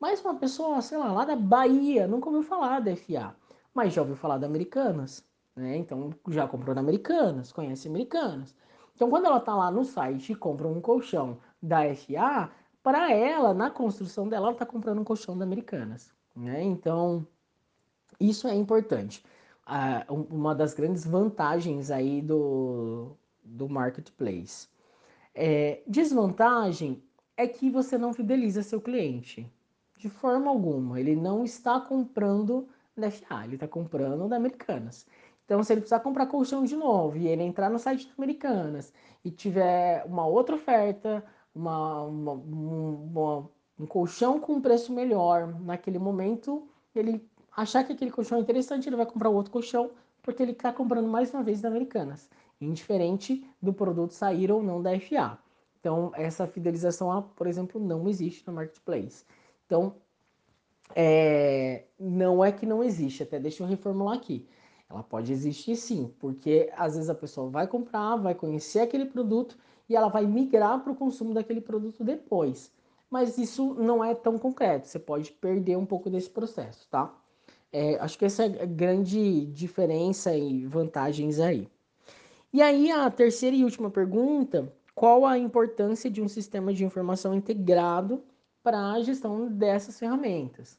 Mas 0.00 0.24
uma 0.24 0.34
pessoa, 0.34 0.80
sei 0.80 0.96
lá, 0.96 1.12
lá 1.12 1.24
da 1.26 1.36
Bahia, 1.36 2.06
nunca 2.06 2.28
ouviu 2.28 2.42
falar 2.42 2.80
da 2.80 2.96
FA. 2.96 3.36
Mas 3.74 3.92
já 3.92 4.00
ouviu 4.00 4.16
falar 4.16 4.38
da 4.38 4.46
Americanas, 4.46 5.22
né? 5.54 5.76
Então 5.76 6.10
já 6.28 6.48
comprou 6.48 6.74
da 6.74 6.80
Americanas, 6.80 7.52
conhece 7.52 7.86
Americanas. 7.86 8.54
Então 8.96 9.10
quando 9.10 9.26
ela 9.26 9.38
está 9.38 9.54
lá 9.54 9.70
no 9.70 9.84
site 9.84 10.32
e 10.32 10.36
compra 10.36 10.66
um 10.66 10.80
colchão 10.80 11.38
da 11.62 11.82
FA, 11.94 12.50
para 12.82 13.12
ela, 13.12 13.52
na 13.52 13.70
construção 13.70 14.26
dela, 14.26 14.46
ela 14.46 14.52
está 14.52 14.64
comprando 14.64 15.00
um 15.00 15.04
colchão 15.04 15.36
da 15.36 15.44
Americanas. 15.44 16.10
Né? 16.34 16.62
Então, 16.62 17.26
isso 18.18 18.48
é 18.48 18.54
importante. 18.54 19.22
Ah, 19.72 20.04
uma 20.08 20.52
das 20.52 20.74
grandes 20.74 21.06
vantagens 21.06 21.92
aí 21.92 22.20
do, 22.20 23.16
do 23.44 23.68
marketplace. 23.68 24.68
É, 25.32 25.80
desvantagem 25.86 27.00
é 27.36 27.46
que 27.46 27.70
você 27.70 27.96
não 27.96 28.12
fideliza 28.12 28.64
seu 28.64 28.80
cliente. 28.80 29.48
De 29.96 30.08
forma 30.08 30.50
alguma. 30.50 30.98
Ele 30.98 31.14
não 31.14 31.44
está 31.44 31.80
comprando 31.80 32.68
da 32.96 33.12
FA, 33.12 33.44
ele 33.44 33.54
está 33.54 33.68
comprando 33.68 34.28
da 34.28 34.34
Americanas. 34.34 35.06
Então, 35.44 35.62
se 35.62 35.72
ele 35.72 35.82
precisar 35.82 36.00
comprar 36.00 36.26
colchão 36.26 36.64
de 36.64 36.74
novo 36.74 37.16
e 37.16 37.28
ele 37.28 37.44
entrar 37.44 37.70
no 37.70 37.78
site 37.78 38.08
da 38.08 38.14
Americanas 38.18 38.92
e 39.24 39.30
tiver 39.30 40.04
uma 40.04 40.26
outra 40.26 40.56
oferta, 40.56 41.24
uma, 41.54 42.02
uma, 42.02 42.32
uma, 42.32 43.50
um 43.78 43.86
colchão 43.86 44.40
com 44.40 44.60
preço 44.60 44.92
melhor, 44.92 45.60
naquele 45.60 45.98
momento, 46.00 46.68
ele 46.92 47.29
achar 47.56 47.84
que 47.84 47.92
aquele 47.92 48.10
colchão 48.10 48.38
é 48.38 48.40
interessante, 48.40 48.88
ele 48.88 48.96
vai 48.96 49.06
comprar 49.06 49.30
outro 49.30 49.52
colchão, 49.52 49.90
porque 50.22 50.42
ele 50.42 50.52
está 50.52 50.72
comprando 50.72 51.08
mais 51.08 51.32
uma 51.32 51.42
vez 51.42 51.60
da 51.60 51.68
Americanas 51.68 52.28
indiferente 52.60 53.46
do 53.60 53.72
produto 53.72 54.12
sair 54.12 54.52
ou 54.52 54.62
não 54.62 54.82
da 54.82 54.98
FA. 55.00 55.38
Então, 55.80 56.12
essa 56.14 56.46
fidelização, 56.46 57.30
por 57.34 57.46
exemplo, 57.46 57.80
não 57.80 58.08
existe 58.08 58.46
no 58.46 58.52
marketplace. 58.52 59.24
Então, 59.66 59.94
é, 60.94 61.84
não 61.98 62.44
é 62.44 62.52
que 62.52 62.66
não 62.66 62.84
existe, 62.84 63.22
até 63.22 63.38
deixa 63.38 63.62
eu 63.62 63.66
reformular 63.66 64.16
aqui. 64.16 64.46
Ela 64.90 65.02
pode 65.02 65.32
existir 65.32 65.76
sim, 65.76 66.12
porque 66.18 66.70
às 66.76 66.94
vezes 66.96 67.08
a 67.08 67.14
pessoa 67.14 67.48
vai 67.48 67.66
comprar, 67.66 68.16
vai 68.16 68.34
conhecer 68.34 68.80
aquele 68.80 69.06
produto 69.06 69.56
e 69.88 69.96
ela 69.96 70.08
vai 70.08 70.26
migrar 70.26 70.80
para 70.82 70.92
o 70.92 70.96
consumo 70.96 71.32
daquele 71.32 71.60
produto 71.60 72.04
depois. 72.04 72.72
Mas 73.08 73.38
isso 73.38 73.74
não 73.74 74.04
é 74.04 74.14
tão 74.14 74.38
concreto, 74.38 74.88
você 74.88 74.98
pode 74.98 75.32
perder 75.32 75.76
um 75.76 75.86
pouco 75.86 76.10
desse 76.10 76.28
processo, 76.28 76.88
tá? 76.90 77.12
É, 77.72 77.96
acho 78.00 78.18
que 78.18 78.24
essa 78.24 78.44
é 78.44 78.62
a 78.62 78.66
grande 78.66 79.46
diferença 79.46 80.34
e 80.36 80.66
vantagens 80.66 81.38
aí. 81.38 81.68
E 82.52 82.60
aí 82.60 82.90
a 82.90 83.08
terceira 83.10 83.54
e 83.54 83.64
última 83.64 83.90
pergunta, 83.90 84.72
qual 84.94 85.24
a 85.24 85.38
importância 85.38 86.10
de 86.10 86.20
um 86.20 86.28
sistema 86.28 86.74
de 86.74 86.84
informação 86.84 87.34
integrado 87.34 88.22
para 88.62 88.92
a 88.92 89.00
gestão 89.00 89.48
dessas 89.48 89.98
ferramentas? 89.98 90.78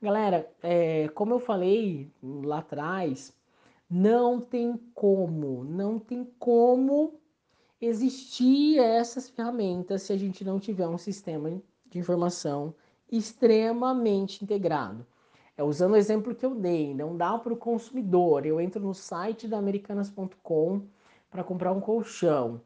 Galera, 0.00 0.50
é, 0.62 1.08
como 1.08 1.34
eu 1.34 1.40
falei 1.40 2.10
lá 2.22 2.60
atrás, 2.60 3.34
não 3.88 4.40
tem 4.40 4.80
como, 4.94 5.62
não 5.64 5.98
tem 5.98 6.24
como 6.38 7.20
existir 7.80 8.78
essas 8.78 9.28
ferramentas 9.28 10.02
se 10.02 10.12
a 10.12 10.16
gente 10.16 10.42
não 10.44 10.58
tiver 10.58 10.88
um 10.88 10.98
sistema 10.98 11.60
de 11.86 11.98
informação 11.98 12.74
extremamente 13.10 14.42
integrado. 14.42 15.06
É 15.60 15.62
usando 15.62 15.92
o 15.92 15.96
exemplo 15.96 16.34
que 16.34 16.46
eu 16.46 16.54
dei, 16.54 16.94
não 16.94 17.14
dá 17.14 17.36
para 17.36 17.52
o 17.52 17.56
consumidor. 17.56 18.46
Eu 18.46 18.58
entro 18.58 18.80
no 18.80 18.94
site 18.94 19.46
da 19.46 19.58
americanas.com 19.58 20.86
para 21.30 21.44
comprar 21.44 21.70
um 21.70 21.82
colchão. 21.82 22.62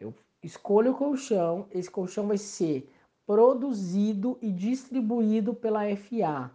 Eu 0.00 0.12
escolho 0.42 0.90
o 0.90 0.96
colchão, 0.96 1.68
esse 1.70 1.88
colchão 1.88 2.26
vai 2.26 2.36
ser 2.36 2.92
produzido 3.24 4.36
e 4.42 4.50
distribuído 4.50 5.54
pela 5.54 5.82
FA. 5.94 6.50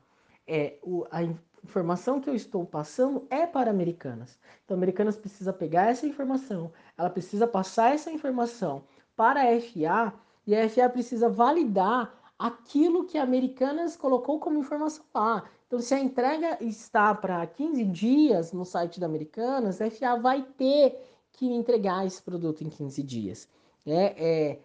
É, 0.45 0.77
o, 0.83 1.05
a 1.09 1.23
informação 1.63 2.19
que 2.19 2.29
eu 2.29 2.35
estou 2.35 2.65
passando 2.65 3.25
é 3.29 3.47
para 3.47 3.71
Americanas. 3.71 4.37
Então, 4.65 4.75
Americanas 4.75 5.15
precisa 5.15 5.53
pegar 5.53 5.85
essa 5.85 6.05
informação, 6.05 6.69
ela 6.97 7.09
precisa 7.09 7.47
passar 7.47 7.93
essa 7.93 8.11
informação 8.11 8.83
para 9.15 9.39
a 9.39 9.61
FA 9.61 10.13
E 10.45 10.53
a 10.53 10.69
FA 10.69 10.89
precisa 10.89 11.29
validar 11.29 12.13
aquilo 12.37 13.05
que 13.05 13.17
a 13.17 13.23
Americanas 13.23 13.95
colocou 13.95 14.37
como 14.37 14.59
informação 14.59 15.05
lá. 15.15 15.49
Então, 15.67 15.79
se 15.79 15.93
a 15.93 15.99
entrega 15.99 16.57
está 16.63 17.13
para 17.13 17.45
15 17.45 17.83
dias 17.85 18.53
no 18.53 18.63
site 18.63 18.99
da 18.99 19.05
Americanas, 19.05 19.81
a 19.81 19.91
FA 19.91 20.15
vai 20.15 20.41
ter 20.41 20.97
que 21.33 21.45
entregar 21.45 22.05
esse 22.07 22.21
produto 22.21 22.63
em 22.63 22.69
15 22.69 23.03
dias. 23.03 23.49
É, 23.85 24.53
é 24.55 24.59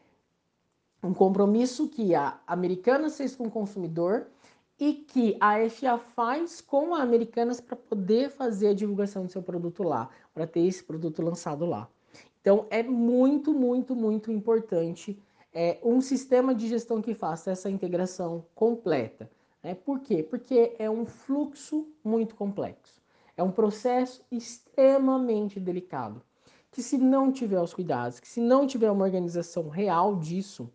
um 1.03 1.12
compromisso 1.12 1.88
que 1.88 2.15
a 2.15 2.41
Americanas 2.47 3.17
fez 3.17 3.35
com 3.35 3.45
o 3.45 3.51
consumidor 3.51 4.29
e 4.79 4.95
que 4.95 5.37
a 5.41 5.69
FA 5.69 5.99
faz 5.99 6.61
com 6.61 6.95
a 6.95 7.03
Americanas 7.03 7.61
para 7.61 7.77
poder 7.77 8.31
fazer 8.31 8.69
a 8.69 8.75
divulgação 8.75 9.27
do 9.27 9.33
seu 9.33 9.43
produto 9.43 9.83
lá, 9.83 10.09
para 10.33 10.47
ter 10.47 10.61
esse 10.61 10.83
produto 10.83 11.21
lançado 11.21 11.67
lá. 11.67 11.88
Então 12.41 12.67
é 12.71 12.83
muito, 12.83 13.53
muito, 13.53 13.95
muito 13.95 14.31
importante 14.31 15.19
é, 15.53 15.79
um 15.83 16.01
sistema 16.01 16.55
de 16.55 16.69
gestão 16.69 17.03
que 17.03 17.15
faça 17.15 17.51
essa 17.51 17.69
integração 17.69 18.45
completa. 18.55 19.31
Né? 19.62 19.75
Por 19.75 20.01
quê? 20.01 20.22
Porque 20.22 20.75
é 20.79 20.90
um 20.90 21.05
fluxo 21.07 21.88
muito 22.05 22.35
complexo. 22.35 23.01
É 23.37 23.42
um 23.42 23.51
processo 23.51 24.25
extremamente 24.31 25.61
delicado. 25.61 26.22
Que 26.70 26.83
se 26.83 26.96
não 26.96 27.31
tiver 27.31 27.61
os 27.61 27.75
cuidados, 27.75 28.18
que 28.18 28.29
se 28.29 28.40
não 28.40 28.66
tiver 28.66 28.90
uma 28.90 29.05
organização 29.05 29.68
real 29.68 30.16
disso, 30.16 30.72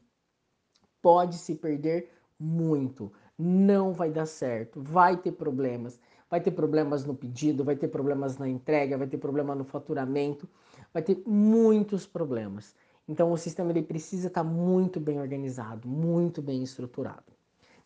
pode 1.02 1.38
se 1.38 1.56
perder 1.56 2.12
muito 2.40 3.12
não 3.38 3.94
vai 3.94 4.10
dar 4.10 4.26
certo, 4.26 4.82
vai 4.82 5.16
ter 5.16 5.34
problemas. 5.34 6.00
Vai 6.30 6.42
ter 6.42 6.52
problemas 6.52 7.06
no 7.06 7.16
pedido, 7.16 7.64
vai 7.64 7.76
ter 7.78 7.88
problemas 7.88 8.38
na 8.38 8.50
entrega, 8.50 8.98
vai 8.98 9.08
ter 9.08 9.18
problema 9.18 9.56
no 9.56 9.64
faturamento, 9.64 10.50
vai 10.94 11.02
ter 11.02 11.24
muitos 11.26 12.06
problemas. 12.06 12.76
Então 13.08 13.32
o 13.32 13.38
sistema 13.38 13.72
ele 13.72 13.82
precisa 13.82 14.28
estar 14.28 14.44
tá 14.44 14.50
muito 14.50 15.00
bem 15.00 15.22
organizado, 15.22 15.88
muito 15.88 16.42
bem 16.42 16.62
estruturado. 16.62 17.32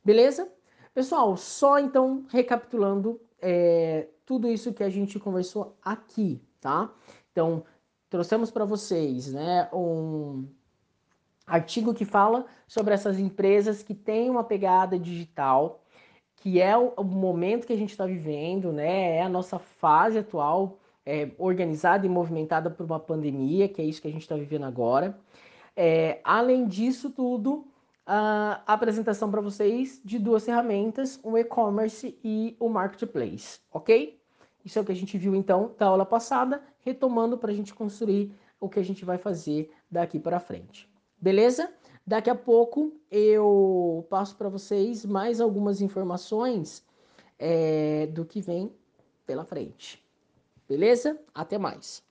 Beleza? 0.03 0.51
Pessoal, 0.93 1.37
só 1.37 1.79
então 1.79 2.25
recapitulando 2.29 3.19
é, 3.41 4.07
tudo 4.25 4.49
isso 4.49 4.73
que 4.73 4.83
a 4.83 4.89
gente 4.89 5.17
conversou 5.19 5.77
aqui, 5.81 6.41
tá? 6.59 6.91
Então 7.31 7.63
trouxemos 8.09 8.51
para 8.51 8.65
vocês, 8.65 9.31
né, 9.31 9.69
um 9.71 10.45
artigo 11.47 11.93
que 11.93 12.03
fala 12.03 12.45
sobre 12.67 12.93
essas 12.93 13.17
empresas 13.19 13.81
que 13.81 13.95
têm 13.95 14.29
uma 14.29 14.43
pegada 14.43 14.99
digital, 14.99 15.81
que 16.35 16.59
é 16.59 16.75
o, 16.75 17.03
momento 17.03 17.67
que 17.67 17.73
a 17.73 17.77
gente 17.77 17.91
está 17.91 18.05
vivendo, 18.05 18.73
né? 18.73 19.17
É 19.17 19.21
a 19.21 19.29
nossa 19.29 19.59
fase 19.59 20.17
atual, 20.17 20.79
é, 21.05 21.31
organizada 21.37 22.05
e 22.05 22.09
movimentada 22.09 22.69
por 22.69 22.85
uma 22.85 22.99
pandemia, 22.99 23.69
que 23.69 23.81
é 23.81 23.85
isso 23.85 24.01
que 24.01 24.07
a 24.07 24.11
gente 24.11 24.23
está 24.23 24.35
vivendo 24.35 24.65
agora. 24.65 25.17
É, 25.75 26.19
além 26.23 26.67
disso 26.67 27.11
tudo, 27.11 27.70
a 28.13 28.61
apresentação 28.67 29.31
para 29.31 29.39
vocês 29.39 30.01
de 30.03 30.19
duas 30.19 30.43
ferramentas, 30.43 31.17
o 31.23 31.37
e-commerce 31.37 32.19
e 32.21 32.57
o 32.59 32.67
marketplace, 32.67 33.61
ok? 33.71 34.19
Isso 34.65 34.77
é 34.77 34.81
o 34.81 34.85
que 34.85 34.91
a 34.91 34.95
gente 34.95 35.17
viu 35.17 35.33
então 35.33 35.73
da 35.79 35.85
aula 35.85 36.05
passada, 36.05 36.61
retomando 36.81 37.37
para 37.37 37.53
a 37.53 37.55
gente 37.55 37.73
construir 37.73 38.35
o 38.59 38.67
que 38.67 38.81
a 38.81 38.83
gente 38.83 39.05
vai 39.05 39.17
fazer 39.17 39.71
daqui 39.89 40.19
para 40.19 40.41
frente. 40.41 40.91
Beleza? 41.21 41.71
Daqui 42.05 42.29
a 42.29 42.35
pouco 42.35 42.91
eu 43.09 44.05
passo 44.09 44.35
para 44.35 44.49
vocês 44.49 45.05
mais 45.05 45.39
algumas 45.39 45.79
informações 45.79 46.85
é, 47.39 48.07
do 48.07 48.25
que 48.25 48.41
vem 48.41 48.73
pela 49.25 49.45
frente. 49.45 50.05
Beleza? 50.67 51.17
Até 51.33 51.57
mais. 51.57 52.03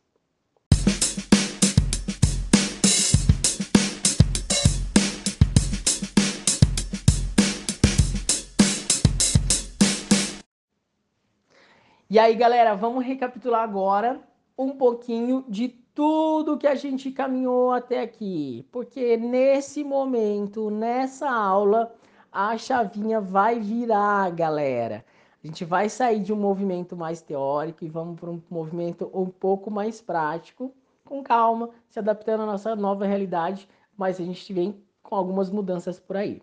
E 12.13 12.19
aí, 12.19 12.35
galera, 12.35 12.75
vamos 12.75 13.05
recapitular 13.05 13.63
agora 13.63 14.21
um 14.59 14.73
pouquinho 14.73 15.45
de 15.49 15.69
tudo 15.69 16.59
que 16.59 16.67
a 16.67 16.75
gente 16.75 17.13
caminhou 17.13 17.71
até 17.71 18.01
aqui, 18.01 18.67
porque 18.73 19.17
nesse 19.17 19.85
momento, 19.85 20.73
nessa 20.73 21.31
aula, 21.31 21.95
a 22.33 22.59
chavinha 22.59 23.21
vai 23.21 23.61
virar, 23.61 24.29
galera. 24.33 25.05
A 25.41 25.47
gente 25.47 25.65
vai 25.65 25.89
sair 25.89 26.19
de 26.19 26.33
um 26.33 26.37
movimento 26.37 26.97
mais 26.97 27.23
teórico 27.23 27.85
e 27.85 27.89
vamos 27.89 28.19
para 28.19 28.31
um 28.31 28.43
movimento 28.51 29.09
um 29.15 29.27
pouco 29.27 29.71
mais 29.71 30.01
prático, 30.01 30.75
com 31.05 31.23
calma, 31.23 31.71
se 31.89 32.01
adaptando 32.01 32.43
à 32.43 32.47
nossa 32.47 32.75
nova 32.75 33.07
realidade, 33.07 33.69
mas 33.97 34.21
a 34.21 34.25
gente 34.25 34.53
vem 34.53 34.83
com 35.01 35.15
algumas 35.15 35.49
mudanças 35.49 36.01
por 36.01 36.17
aí. 36.17 36.43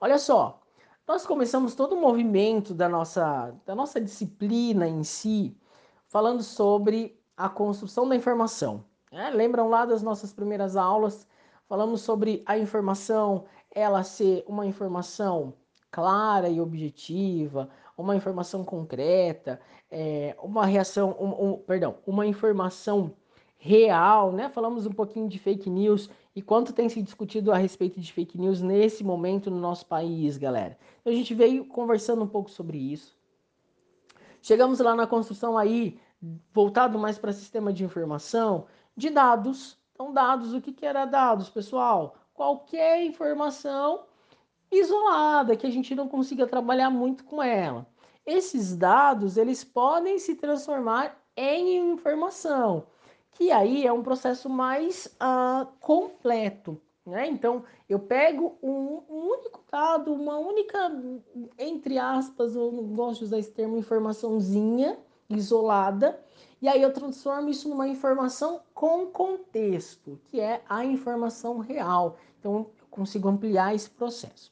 Olha 0.00 0.18
só, 0.18 0.63
nós 1.06 1.26
começamos 1.26 1.74
todo 1.74 1.94
o 1.94 2.00
movimento 2.00 2.72
da 2.72 2.88
nossa, 2.88 3.54
da 3.66 3.74
nossa 3.74 4.00
disciplina 4.00 4.88
em 4.88 5.04
si, 5.04 5.56
falando 6.08 6.42
sobre 6.42 7.20
a 7.36 7.48
construção 7.48 8.08
da 8.08 8.16
informação. 8.16 8.84
É, 9.10 9.30
lembram 9.30 9.68
lá 9.68 9.84
das 9.84 10.02
nossas 10.02 10.32
primeiras 10.32 10.76
aulas? 10.76 11.26
Falamos 11.68 12.00
sobre 12.00 12.42
a 12.46 12.58
informação, 12.58 13.44
ela 13.70 14.02
ser 14.02 14.44
uma 14.46 14.66
informação 14.66 15.54
clara 15.90 16.48
e 16.48 16.60
objetiva, 16.60 17.68
uma 17.96 18.16
informação 18.16 18.64
concreta, 18.64 19.60
é, 19.90 20.34
uma 20.42 20.66
reação, 20.66 21.16
um, 21.20 21.50
um, 21.52 21.58
perdão, 21.58 21.96
uma 22.06 22.26
informação 22.26 23.14
real, 23.56 24.32
né? 24.32 24.48
Falamos 24.48 24.86
um 24.86 24.92
pouquinho 24.92 25.28
de 25.28 25.38
fake 25.38 25.70
news 25.70 26.10
e 26.34 26.42
quanto 26.42 26.72
tem 26.72 26.88
se 26.88 27.00
discutido 27.00 27.52
a 27.52 27.56
respeito 27.56 28.00
de 28.00 28.12
fake 28.12 28.36
news 28.38 28.60
nesse 28.60 29.04
momento 29.04 29.50
no 29.50 29.58
nosso 29.58 29.86
país, 29.86 30.36
galera. 30.36 30.76
Então 31.00 31.12
a 31.12 31.16
gente 31.16 31.34
veio 31.34 31.64
conversando 31.66 32.22
um 32.24 32.28
pouco 32.28 32.50
sobre 32.50 32.76
isso. 32.78 33.16
Chegamos 34.42 34.80
lá 34.80 34.94
na 34.94 35.06
construção 35.06 35.56
aí 35.56 35.98
voltado 36.52 36.98
mais 36.98 37.18
para 37.18 37.32
sistema 37.32 37.72
de 37.72 37.84
informação, 37.84 38.66
de 38.96 39.10
dados. 39.10 39.78
Então, 39.92 40.12
dados, 40.12 40.52
o 40.52 40.60
que, 40.60 40.72
que 40.72 40.84
era 40.84 41.04
dados, 41.04 41.48
pessoal? 41.48 42.16
Qualquer 42.34 43.04
informação 43.04 44.04
isolada, 44.70 45.56
que 45.56 45.66
a 45.66 45.70
gente 45.70 45.94
não 45.94 46.08
consiga 46.08 46.46
trabalhar 46.46 46.90
muito 46.90 47.24
com 47.24 47.42
ela. 47.42 47.86
Esses 48.26 48.76
dados, 48.76 49.36
eles 49.36 49.62
podem 49.62 50.18
se 50.18 50.34
transformar 50.34 51.16
em 51.36 51.92
informação, 51.92 52.86
que 53.34 53.50
aí 53.50 53.86
é 53.86 53.92
um 53.92 54.02
processo 54.02 54.48
mais 54.48 55.06
uh, 55.20 55.66
completo. 55.80 56.80
Né? 57.04 57.28
Então, 57.28 57.64
eu 57.88 57.98
pego 57.98 58.56
um, 58.62 59.02
um, 59.08 59.28
único 59.32 59.62
dado, 59.70 60.14
uma 60.14 60.38
única, 60.38 60.90
entre 61.58 61.98
aspas, 61.98 62.56
eu 62.56 62.72
não 62.72 62.84
gosto 62.94 63.18
de 63.18 63.24
usar 63.26 63.38
esse 63.38 63.50
termo, 63.50 63.76
informaçãozinha, 63.76 64.98
isolada, 65.28 66.18
e 66.62 66.68
aí 66.68 66.80
eu 66.80 66.92
transformo 66.92 67.50
isso 67.50 67.68
numa 67.68 67.86
informação 67.86 68.62
com 68.72 69.06
contexto, 69.06 70.18
que 70.30 70.40
é 70.40 70.62
a 70.66 70.82
informação 70.84 71.58
real. 71.58 72.16
Então 72.38 72.54
eu 72.54 72.70
consigo 72.90 73.28
ampliar 73.28 73.74
esse 73.74 73.90
processo. 73.90 74.50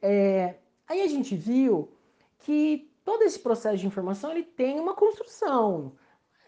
É, 0.00 0.54
aí 0.88 1.02
a 1.02 1.08
gente 1.08 1.36
viu 1.36 1.90
que 2.38 2.90
todo 3.04 3.22
esse 3.22 3.38
processo 3.38 3.76
de 3.76 3.86
informação 3.86 4.30
ele 4.30 4.44
tem 4.44 4.80
uma 4.80 4.94
construção. 4.94 5.92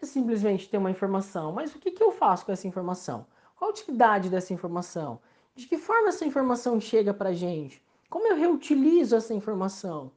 É 0.01 0.05
simplesmente 0.05 0.69
ter 0.69 0.77
uma 0.77 0.91
informação, 0.91 1.51
mas 1.51 1.73
o 1.73 1.79
que, 1.79 1.91
que 1.91 2.03
eu 2.03 2.11
faço 2.11 2.45
com 2.45 2.51
essa 2.51 2.67
informação? 2.67 3.25
Qual 3.55 3.69
a 3.69 3.73
utilidade 3.73 4.29
dessa 4.29 4.53
informação? 4.53 5.19
De 5.55 5.67
que 5.67 5.77
forma 5.77 6.09
essa 6.09 6.25
informação 6.25 6.79
chega 6.79 7.13
para 7.13 7.29
a 7.29 7.33
gente? 7.33 7.81
Como 8.09 8.27
eu 8.27 8.35
reutilizo 8.35 9.15
essa 9.15 9.33
informação? 9.33 10.11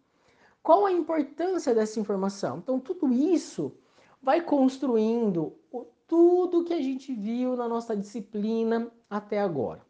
Qual 0.62 0.84
a 0.84 0.92
importância 0.92 1.74
dessa 1.74 2.00
informação? 2.00 2.58
Então, 2.58 2.80
tudo 2.80 3.12
isso 3.12 3.72
vai 4.22 4.40
construindo 4.40 5.54
tudo 6.06 6.64
que 6.64 6.74
a 6.74 6.82
gente 6.82 7.14
viu 7.14 7.54
na 7.54 7.68
nossa 7.68 7.96
disciplina 7.96 8.90
até 9.08 9.40
agora. 9.40 9.86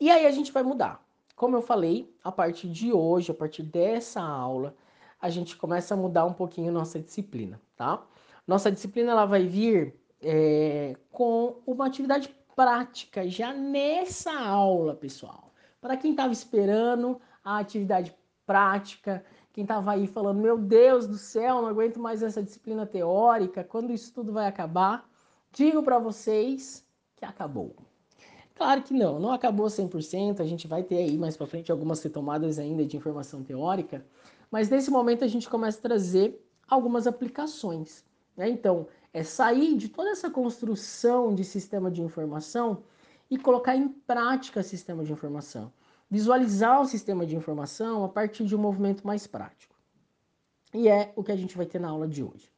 E 0.00 0.10
aí 0.10 0.26
a 0.26 0.30
gente 0.30 0.50
vai 0.50 0.62
mudar. 0.62 1.06
Como 1.36 1.56
eu 1.56 1.62
falei, 1.62 2.12
a 2.24 2.32
partir 2.32 2.68
de 2.68 2.92
hoje, 2.92 3.30
a 3.30 3.34
partir 3.34 3.62
dessa 3.62 4.20
aula, 4.20 4.74
a 5.20 5.30
gente 5.30 5.56
começa 5.56 5.94
a 5.94 5.96
mudar 5.96 6.24
um 6.24 6.32
pouquinho 6.32 6.72
nossa 6.72 6.98
disciplina, 6.98 7.60
tá? 7.76 8.04
Nossa 8.46 8.70
disciplina 8.70 9.12
ela 9.12 9.24
vai 9.24 9.46
vir 9.46 9.94
é, 10.20 10.96
com 11.10 11.60
uma 11.66 11.86
atividade 11.86 12.34
prática 12.54 13.28
já 13.28 13.52
nessa 13.52 14.32
aula, 14.32 14.94
pessoal. 14.94 15.52
Para 15.80 15.96
quem 15.96 16.12
estava 16.12 16.32
esperando 16.32 17.20
a 17.44 17.58
atividade 17.58 18.14
prática, 18.46 19.24
quem 19.52 19.62
estava 19.64 19.92
aí 19.92 20.06
falando, 20.06 20.40
meu 20.40 20.58
Deus 20.58 21.06
do 21.06 21.18
céu, 21.18 21.60
não 21.60 21.68
aguento 21.68 22.00
mais 22.00 22.22
essa 22.22 22.42
disciplina 22.42 22.86
teórica, 22.86 23.64
quando 23.64 23.92
isso 23.92 24.12
tudo 24.12 24.32
vai 24.32 24.46
acabar? 24.46 25.08
Digo 25.52 25.82
para 25.82 25.98
vocês 25.98 26.84
que 27.16 27.24
acabou. 27.24 27.74
Claro 28.54 28.82
que 28.82 28.94
não, 28.94 29.18
não 29.18 29.32
acabou 29.32 29.66
100%, 29.66 30.40
a 30.40 30.44
gente 30.44 30.68
vai 30.68 30.82
ter 30.82 30.98
aí 30.98 31.18
mais 31.18 31.36
para 31.36 31.46
frente 31.46 31.72
algumas 31.72 32.02
retomadas 32.02 32.58
ainda 32.58 32.84
de 32.84 32.96
informação 32.96 33.42
teórica, 33.42 34.04
mas 34.50 34.68
nesse 34.68 34.90
momento 34.90 35.24
a 35.24 35.28
gente 35.28 35.48
começa 35.48 35.78
a 35.78 35.82
trazer 35.82 36.40
algumas 36.68 37.06
aplicações. 37.06 38.04
Né? 38.42 38.48
Então, 38.48 38.88
é 39.12 39.22
sair 39.22 39.76
de 39.76 39.88
toda 39.88 40.10
essa 40.10 40.28
construção 40.28 41.32
de 41.32 41.44
sistema 41.44 41.88
de 41.88 42.02
informação 42.02 42.82
e 43.30 43.38
colocar 43.38 43.76
em 43.76 43.88
prática 43.88 44.64
sistema 44.64 45.04
de 45.04 45.12
informação. 45.12 45.72
Visualizar 46.10 46.80
o 46.80 46.84
sistema 46.84 47.24
de 47.24 47.36
informação 47.36 48.04
a 48.04 48.08
partir 48.08 48.44
de 48.44 48.56
um 48.56 48.58
movimento 48.58 49.06
mais 49.06 49.28
prático. 49.28 49.76
E 50.74 50.88
é 50.88 51.12
o 51.14 51.22
que 51.22 51.30
a 51.30 51.36
gente 51.36 51.56
vai 51.56 51.66
ter 51.66 51.78
na 51.78 51.88
aula 51.88 52.08
de 52.08 52.24
hoje. 52.24 52.50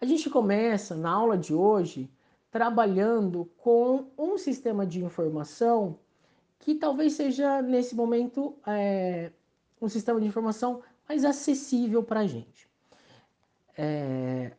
A 0.00 0.04
gente 0.04 0.28
começa 0.28 0.96
na 0.96 1.10
aula 1.10 1.38
de 1.38 1.54
hoje 1.54 2.10
trabalhando 2.50 3.48
com 3.58 4.06
um 4.18 4.36
sistema 4.36 4.84
de 4.84 5.02
informação 5.04 5.96
que 6.58 6.74
talvez 6.74 7.12
seja, 7.12 7.62
nesse 7.62 7.94
momento, 7.94 8.56
é, 8.66 9.30
um 9.80 9.88
sistema 9.88 10.20
de 10.20 10.26
informação 10.26 10.82
mais 11.08 11.24
acessível 11.24 12.02
para 12.02 12.20
a 12.20 12.26
gente. 12.26 12.68
É, 13.76 14.52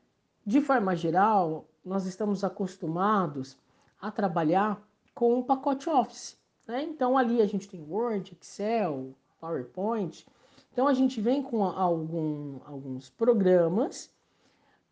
de 0.45 0.61
forma 0.61 0.95
geral, 0.95 1.67
nós 1.83 2.05
estamos 2.05 2.43
acostumados 2.43 3.57
a 3.99 4.11
trabalhar 4.11 4.81
com 5.13 5.39
o 5.39 5.43
pacote 5.43 5.89
Office. 5.89 6.37
Né? 6.67 6.83
Então, 6.83 7.17
ali 7.17 7.41
a 7.41 7.47
gente 7.47 7.67
tem 7.67 7.81
Word, 7.81 8.37
Excel, 8.39 9.15
PowerPoint. 9.39 10.25
Então, 10.71 10.87
a 10.87 10.93
gente 10.93 11.19
vem 11.19 11.41
com 11.41 11.63
algum, 11.63 12.59
alguns 12.65 13.09
programas 13.09 14.13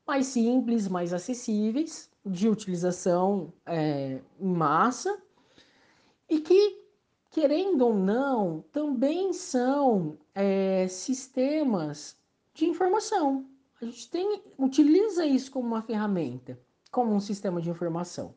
mais 0.08 0.28
simples, 0.28 0.88
mais 0.88 1.14
acessíveis, 1.14 2.10
de 2.26 2.50
utilização 2.50 3.54
é, 3.66 4.22
em 4.40 4.54
massa 4.54 5.22
e 6.30 6.40
que, 6.40 6.82
querendo 7.30 7.86
ou 7.86 7.94
não, 7.94 8.64
também 8.72 9.34
são 9.34 10.18
é, 10.34 10.88
sistemas 10.88 12.18
de 12.54 12.66
informação. 12.66 13.46
A 13.84 13.86
gente 13.86 14.10
tem, 14.10 14.42
utiliza 14.58 15.26
isso 15.26 15.52
como 15.52 15.68
uma 15.68 15.82
ferramenta, 15.82 16.58
como 16.90 17.14
um 17.14 17.20
sistema 17.20 17.62
de 17.62 17.70
informação. 17.70 18.34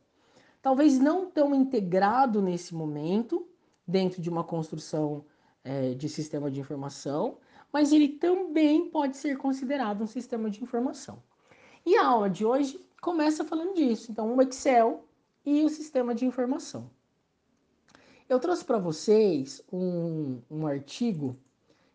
Talvez 0.61 0.99
não 0.99 1.31
tão 1.31 1.55
integrado 1.55 2.43
nesse 2.43 2.75
momento, 2.75 3.47
dentro 3.87 4.21
de 4.21 4.29
uma 4.29 4.43
construção 4.43 5.25
é, 5.63 5.95
de 5.95 6.09
sistema 6.09 6.51
de 6.51 6.59
informação, 6.59 7.39
mas 7.73 7.93
ele 7.93 8.09
também 8.09 8.91
pode 8.91 9.17
ser 9.17 9.39
considerado 9.39 10.03
um 10.03 10.07
sistema 10.07 10.51
de 10.51 10.63
informação. 10.63 11.23
E 11.85 11.97
a 11.97 12.05
aula 12.05 12.29
de 12.29 12.45
hoje 12.45 12.85
começa 13.01 13.45
falando 13.45 13.75
disso. 13.75 14.11
Então, 14.11 14.35
o 14.35 14.43
Excel 14.43 15.05
e 15.45 15.63
o 15.65 15.69
sistema 15.69 16.13
de 16.13 16.27
informação. 16.27 16.91
Eu 18.29 18.41
trouxe 18.41 18.65
para 18.65 18.79
vocês 18.79 19.63
um, 19.73 20.43
um 20.51 20.67
artigo 20.67 21.39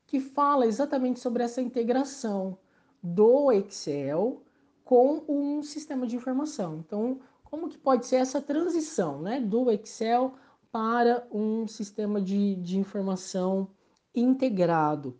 que 0.07 0.21
fala 0.21 0.65
exatamente 0.65 1.19
sobre 1.19 1.43
essa 1.43 1.61
integração 1.61 2.57
do 3.01 3.51
Excel 3.51 4.41
com 4.83 5.23
um 5.27 5.63
sistema 5.63 6.05
de 6.05 6.15
informação. 6.15 6.77
Então, 6.77 7.19
como 7.43 7.69
que 7.69 7.77
pode 7.77 8.05
ser 8.05 8.17
essa 8.17 8.41
transição 8.41 9.21
né, 9.21 9.39
do 9.39 9.69
Excel 9.71 10.33
para 10.71 11.27
um 11.31 11.67
sistema 11.67 12.21
de, 12.21 12.55
de 12.55 12.77
informação 12.77 13.69
integrado? 14.13 15.17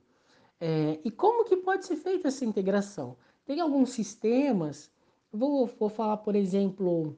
É, 0.60 1.00
e 1.04 1.10
como 1.10 1.44
que 1.44 1.58
pode 1.58 1.86
ser 1.86 1.96
feita 1.96 2.28
essa 2.28 2.46
integração? 2.46 3.18
Tem 3.46 3.60
alguns 3.60 3.90
sistemas, 3.92 4.92
vou, 5.32 5.66
vou 5.66 5.90
falar, 5.90 6.18
por 6.18 6.36
exemplo, 6.36 7.18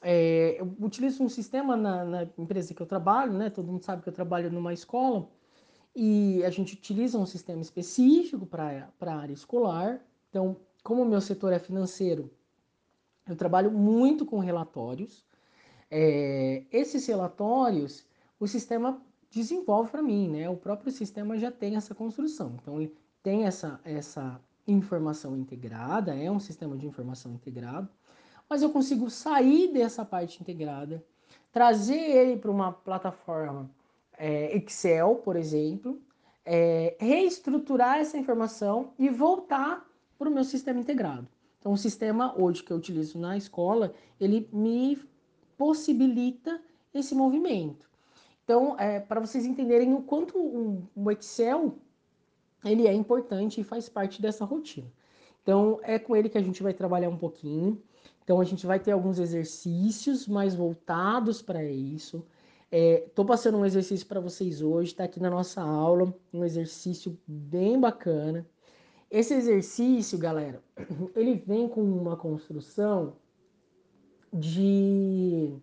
é, 0.00 0.56
eu 0.58 0.74
utilizo 0.80 1.22
um 1.22 1.28
sistema 1.28 1.76
na, 1.76 2.04
na, 2.04 2.22
empresa 2.38 2.72
que 2.72 2.80
eu 2.80 2.86
trabalho, 2.86 3.32
né? 3.32 3.50
Todo 3.50 3.70
mundo 3.70 3.84
sabe 3.84 4.02
que 4.02 4.08
eu 4.08 4.12
trabalho 4.12 4.50
numa 4.50 4.72
escola 4.72 5.28
e 6.00 6.44
a 6.44 6.50
gente 6.50 6.74
utiliza 6.74 7.18
um 7.18 7.26
sistema 7.26 7.60
específico 7.60 8.46
para 8.46 8.88
a 9.00 9.16
área 9.16 9.32
escolar. 9.32 10.00
Então, 10.30 10.56
como 10.84 11.02
o 11.02 11.04
meu 11.04 11.20
setor 11.20 11.52
é 11.52 11.58
financeiro, 11.58 12.30
eu 13.26 13.34
trabalho 13.34 13.72
muito 13.72 14.24
com 14.24 14.38
relatórios. 14.38 15.26
É, 15.90 16.62
esses 16.70 17.04
relatórios, 17.04 18.06
o 18.38 18.46
sistema 18.46 19.02
desenvolve 19.28 19.90
para 19.90 20.00
mim, 20.00 20.28
né? 20.28 20.48
O 20.48 20.56
próprio 20.56 20.92
sistema 20.92 21.36
já 21.36 21.50
tem 21.50 21.74
essa 21.74 21.96
construção. 21.96 22.56
Então, 22.62 22.80
ele 22.80 22.94
tem 23.20 23.44
essa, 23.44 23.80
essa 23.82 24.40
informação 24.68 25.36
integrada, 25.36 26.14
é 26.14 26.30
um 26.30 26.38
sistema 26.38 26.76
de 26.76 26.86
informação 26.86 27.32
integrado, 27.32 27.88
mas 28.48 28.62
eu 28.62 28.70
consigo 28.70 29.10
sair 29.10 29.72
dessa 29.72 30.04
parte 30.04 30.40
integrada, 30.40 31.04
trazer 31.50 31.98
ele 31.98 32.36
para 32.36 32.52
uma 32.52 32.72
plataforma 32.72 33.68
é, 34.18 34.56
Excel, 34.56 35.16
por 35.16 35.36
exemplo, 35.36 36.00
é, 36.44 36.96
reestruturar 36.98 37.98
essa 37.98 38.18
informação 38.18 38.92
e 38.98 39.08
voltar 39.08 39.86
para 40.18 40.28
o 40.28 40.32
meu 40.32 40.44
sistema 40.44 40.80
integrado. 40.80 41.28
Então, 41.58 41.72
o 41.72 41.78
sistema 41.78 42.34
hoje 42.40 42.62
que 42.62 42.72
eu 42.72 42.76
utilizo 42.76 43.18
na 43.18 43.36
escola, 43.36 43.92
ele 44.20 44.48
me 44.52 44.98
possibilita 45.56 46.60
esse 46.94 47.14
movimento. 47.14 47.88
Então, 48.44 48.76
é, 48.78 48.98
para 48.98 49.20
vocês 49.20 49.44
entenderem 49.44 49.92
o 49.92 50.02
quanto 50.02 50.38
o 50.38 50.88
um, 50.96 51.10
Excel 51.10 51.74
ele 52.64 52.86
é 52.86 52.94
importante 52.94 53.60
e 53.60 53.64
faz 53.64 53.88
parte 53.88 54.22
dessa 54.22 54.44
rotina. 54.44 54.90
Então, 55.42 55.78
é 55.82 55.98
com 55.98 56.16
ele 56.16 56.28
que 56.28 56.38
a 56.38 56.42
gente 56.42 56.62
vai 56.62 56.72
trabalhar 56.72 57.08
um 57.08 57.16
pouquinho. 57.16 57.82
Então, 58.24 58.40
a 58.40 58.44
gente 58.44 58.66
vai 58.66 58.80
ter 58.80 58.92
alguns 58.92 59.18
exercícios 59.18 60.26
mais 60.26 60.54
voltados 60.54 61.42
para 61.42 61.62
isso. 61.64 62.24
Estou 62.70 63.24
é, 63.24 63.28
passando 63.28 63.56
um 63.56 63.64
exercício 63.64 64.06
para 64.06 64.20
vocês 64.20 64.60
hoje, 64.60 64.90
está 64.90 65.04
aqui 65.04 65.18
na 65.18 65.30
nossa 65.30 65.62
aula, 65.62 66.14
um 66.32 66.44
exercício 66.44 67.18
bem 67.26 67.80
bacana. 67.80 68.46
Esse 69.10 69.32
exercício, 69.32 70.18
galera, 70.18 70.62
ele 71.16 71.34
vem 71.34 71.66
com 71.66 71.82
uma 71.82 72.14
construção 72.14 73.16
de 74.30 75.56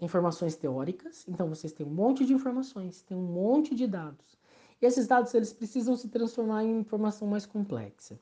informações 0.00 0.56
teóricas. 0.56 1.24
Então, 1.28 1.48
vocês 1.48 1.72
têm 1.72 1.86
um 1.86 1.94
monte 1.94 2.26
de 2.26 2.32
informações, 2.32 3.02
tem 3.02 3.16
um 3.16 3.22
monte 3.22 3.72
de 3.72 3.86
dados. 3.86 4.36
E 4.82 4.86
esses 4.86 5.06
dados 5.06 5.32
eles 5.34 5.52
precisam 5.52 5.96
se 5.96 6.08
transformar 6.08 6.64
em 6.64 6.80
informação 6.80 7.28
mais 7.28 7.46
complexa. 7.46 8.18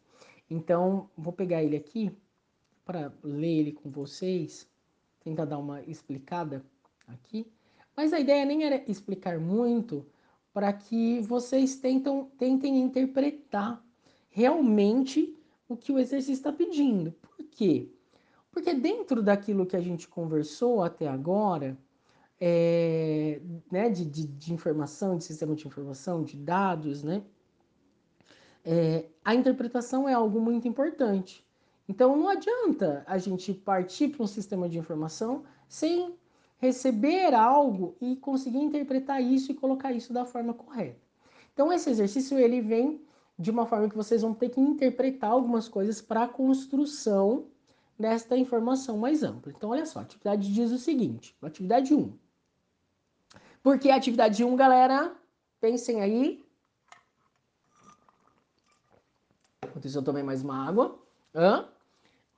Então, 0.51 1.09
vou 1.17 1.33
pegar 1.33 1.63
ele 1.63 1.77
aqui 1.77 2.15
para 2.85 3.11
ler 3.23 3.61
ele 3.61 3.73
com 3.73 3.91
vocês, 3.91 4.69
tentar 5.21 5.47
dar 5.47 5.57
uma 5.57 5.81
explicada 5.83 6.63
aqui. 7.07 7.51
Mas 7.97 8.13
a 8.13 8.21
ideia 8.21 8.45
nem 8.45 8.65
era 8.65 8.83
explicar 8.91 9.39
muito 9.39 10.07
para 10.53 10.73
que 10.73 11.21
vocês 11.23 11.77
tentam, 11.77 12.31
tentem 12.39 12.81
interpretar 12.81 13.83
realmente 14.29 15.37
o 15.69 15.77
que 15.77 15.93
o 15.93 15.99
exercício 15.99 16.35
está 16.35 16.53
pedindo. 16.53 17.13
Por 17.13 17.45
quê? 17.51 17.91
Porque 18.51 18.75
dentro 18.75 19.23
daquilo 19.23 19.67
que 19.67 19.77
a 19.77 19.81
gente 19.81 20.07
conversou 20.07 20.83
até 20.83 21.09
agora, 21.09 21.79
é, 22.39 23.41
né, 23.71 23.89
de, 23.89 24.05
de, 24.05 24.27
de, 24.27 24.53
informação, 24.53 25.17
de 25.17 25.25
sistema 25.25 25.55
de 25.55 25.67
informação, 25.67 26.23
de 26.23 26.37
dados, 26.37 27.03
né? 27.03 27.23
É, 28.65 29.07
a 29.25 29.35
interpretação 29.35 30.09
é 30.09 30.13
algo 30.13 30.41
muito 30.41 30.69
importante. 30.69 31.47
Então 31.89 32.17
não 32.17 32.29
adianta 32.29 33.05
a 33.07 33.17
gente 33.19 33.53
partir 33.55 34.09
para 34.09 34.23
um 34.23 34.27
sistema 34.27 34.69
de 34.69 34.79
informação 34.79 35.45
sem 35.69 36.15
receber 36.63 37.35
algo 37.35 37.97
e 38.01 38.15
conseguir 38.15 38.61
interpretar 38.61 39.21
isso 39.21 39.51
e 39.51 39.55
colocar 39.55 39.93
isso 39.93 40.13
da 40.13 40.25
forma 40.25 40.55
correta. 40.55 41.01
Então 41.53 41.73
esse 41.73 41.91
exercício 41.91 42.39
ele 42.39 42.61
vem 42.61 43.05
de 43.37 43.51
uma 43.51 43.67
forma 43.67 43.89
que 43.89 43.97
vocês 43.97 44.23
vão 44.23 44.33
ter 44.33 44.51
que 44.51 44.61
interpretar 44.61 45.33
algumas 45.33 45.69
coisas 45.69 46.01
para 46.01 46.23
a 46.23 46.29
construção 46.29 47.47
desta 47.99 48.37
informação 48.37 48.97
mais 48.97 49.25
ampla. 49.25 49.53
Então 49.55 49.71
olha 49.71 49.85
só, 49.85 49.99
a 49.99 50.03
atividade 50.03 50.55
diz 50.55 50.71
o 50.71 50.79
seguinte, 50.79 51.37
atividade 51.43 51.93
1. 51.93 52.17
Porque 53.61 53.91
a 53.91 53.97
atividade 53.97 54.45
1, 54.45 54.55
galera, 54.55 55.17
pensem 55.61 56.01
aí. 56.01 56.45
Enquanto 59.65 59.85
isso 59.85 59.99
eu 59.99 60.05
tomei 60.05 60.23
mais 60.23 60.45
uma 60.45 60.65
água. 60.65 60.97
Hã? 61.35 61.69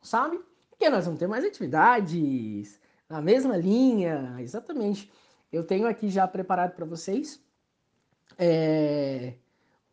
Sabe? 0.00 0.40
Porque 0.70 0.88
nós 0.88 1.04
vamos 1.04 1.20
ter 1.20 1.26
mais 1.26 1.44
atividades 1.44 2.80
na 3.08 3.20
mesma 3.20 3.56
linha, 3.56 4.36
exatamente. 4.40 5.10
Eu 5.52 5.64
tenho 5.64 5.86
aqui 5.86 6.08
já 6.08 6.26
preparado 6.26 6.74
para 6.74 6.84
vocês 6.84 7.40
é, 8.38 9.34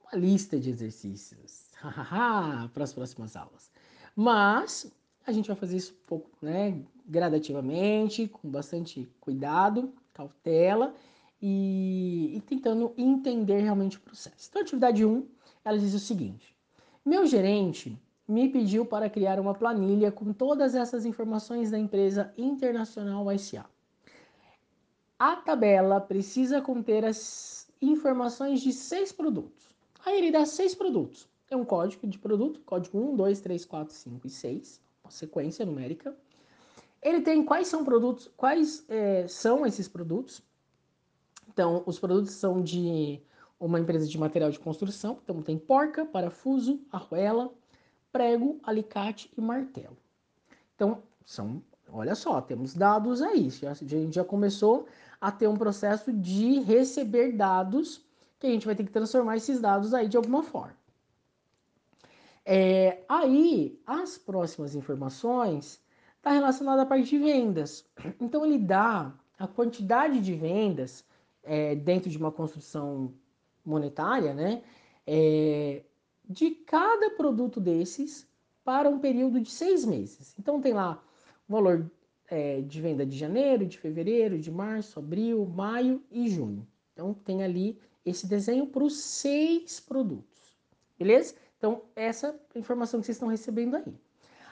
uma 0.01 0.20
lista 0.20 0.59
de 0.59 0.70
exercícios 0.70 1.72
para 1.80 2.84
as 2.84 2.93
próximas 2.93 3.36
aulas. 3.36 3.72
Mas 4.16 4.91
a 5.26 5.32
gente 5.32 5.47
vai 5.47 5.55
fazer 5.55 5.78
isso 5.78 5.93
um 5.93 6.05
pouco, 6.07 6.30
né, 6.41 6.84
gradativamente, 7.05 8.28
com 8.28 8.49
bastante 8.49 9.09
cuidado, 9.20 9.93
cautela 10.14 10.93
e, 11.41 12.34
e 12.36 12.41
tentando 12.41 12.93
entender 12.97 13.62
realmente 13.62 13.97
o 13.97 14.01
processo. 14.01 14.47
Então, 14.49 14.62
a 14.62 14.64
atividade 14.64 15.05
1, 15.05 15.28
ela 15.64 15.78
diz 15.78 15.93
o 15.93 15.99
seguinte: 15.99 16.55
Meu 17.05 17.26
gerente 17.26 17.97
me 18.28 18.50
pediu 18.50 18.86
para 18.86 19.10
criar 19.10 19.40
uma 19.40 19.54
planilha 19.54 20.12
com 20.12 20.32
todas 20.32 20.76
essas 20.76 21.06
informações 21.06 21.72
da 21.72 21.78
empresa 21.78 22.34
Internacional 22.38 23.26
SA. 23.38 23.66
A 25.20 25.36
tabela 25.36 26.00
precisa 26.00 26.62
conter 26.62 27.06
as 27.06 27.72
informações 27.82 28.62
de 28.62 28.72
seis 28.72 29.12
produtos. 29.12 29.70
Aí 30.06 30.18
ele 30.18 30.32
dá 30.32 30.46
seis 30.46 30.74
produtos. 30.74 31.30
Tem 31.48 31.58
um 31.58 31.66
código 31.66 32.08
de 32.08 32.18
produto, 32.18 32.62
código 32.62 32.98
1, 32.98 33.16
2, 33.16 33.42
3, 33.42 33.66
4, 33.66 33.94
5 33.94 34.28
e 34.28 34.30
6, 34.30 34.82
uma 35.04 35.12
sequência 35.12 35.66
numérica. 35.66 36.16
Ele 37.02 37.22
tem 37.22 37.44
quais 37.44 37.68
são 37.68 37.84
produtos, 37.84 38.32
quais 38.38 38.86
é, 38.88 39.28
são 39.28 39.66
esses 39.66 39.88
produtos? 39.88 40.42
Então, 41.50 41.84
os 41.86 42.00
produtos 42.00 42.32
são 42.32 42.62
de 42.62 43.22
uma 43.60 43.80
empresa 43.80 44.08
de 44.08 44.18
material 44.18 44.50
de 44.50 44.60
construção. 44.60 45.20
Então, 45.24 45.42
tem 45.42 45.58
porca, 45.58 46.06
parafuso, 46.06 46.80
arruela, 46.90 47.54
prego, 48.12 48.59
alicate 48.64 49.32
e 49.38 49.41
martelo. 49.41 49.97
Então, 50.76 51.01
são, 51.26 51.62
olha 51.89 52.16
só, 52.16 52.41
temos 52.41 52.74
dados 52.74 53.22
aí. 53.22 53.49
a 53.68 53.74
gente 53.74 54.16
já 54.16 54.24
começou 54.24 54.88
a 55.20 55.32
ter 55.32 55.47
um 55.47 55.55
processo 55.55 56.12
de 56.12 56.59
receber 56.59 57.34
dados 57.34 58.03
que 58.39 58.47
a 58.47 58.49
gente 58.49 58.66
vai 58.66 58.76
ter 58.76 58.84
que 58.84 58.91
transformar 58.91 59.38
esses 59.38 59.59
dados 59.59 59.93
aí 59.93 60.07
de 60.07 60.18
alguma 60.18 60.41
forma. 60.41 60.76
É, 62.43 63.03
aí, 63.07 63.80
as 63.86 64.18
próximas 64.18 64.74
informações 64.74 65.80
está 66.18 66.32
relacionada 66.32 66.82
à 66.82 66.86
parte 66.86 67.09
de 67.09 67.20
vendas. 67.20 67.86
Então, 68.20 68.43
ele 68.43 68.57
dá 68.57 69.14
a 69.38 69.47
quantidade 69.47 70.20
de 70.20 70.34
vendas 70.34 71.05
é, 71.43 71.76
dentro 71.76 72.09
de 72.09 72.18
uma 72.18 72.32
construção 72.32 73.14
monetária, 73.64 74.34
né? 74.34 74.64
É, 75.05 75.84
de 76.32 76.52
cada 76.52 77.12
produto 77.12 77.60
desses 77.60 78.28
para 78.64 78.90
um 78.90 79.00
período 79.00 79.40
de 79.40 79.50
seis 79.50 79.84
meses. 79.86 80.36
Então, 80.40 80.62
tem 80.62 80.74
lá 80.74 81.04
o 81.48 81.52
valor 81.52 81.92
é, 82.28 82.62
de 82.62 82.82
venda 82.82 83.06
de 83.06 83.18
janeiro, 83.18 83.66
de 83.66 83.78
fevereiro, 83.78 84.40
de 84.40 84.50
março, 84.50 85.00
abril, 85.00 85.46
maio 85.46 86.02
e 86.10 86.30
junho. 86.30 86.66
Então, 86.94 87.14
tem 87.14 87.44
ali 87.44 87.80
esse 88.06 88.26
desenho 88.28 88.68
para 88.68 88.84
os 88.84 88.98
seis 88.98 89.80
produtos. 89.80 90.58
Beleza? 90.98 91.36
Então, 91.58 91.84
essa 91.96 92.40
informação 92.56 93.00
que 93.00 93.06
vocês 93.06 93.18
estão 93.18 93.28
recebendo 93.28 93.76
aí. 93.76 93.94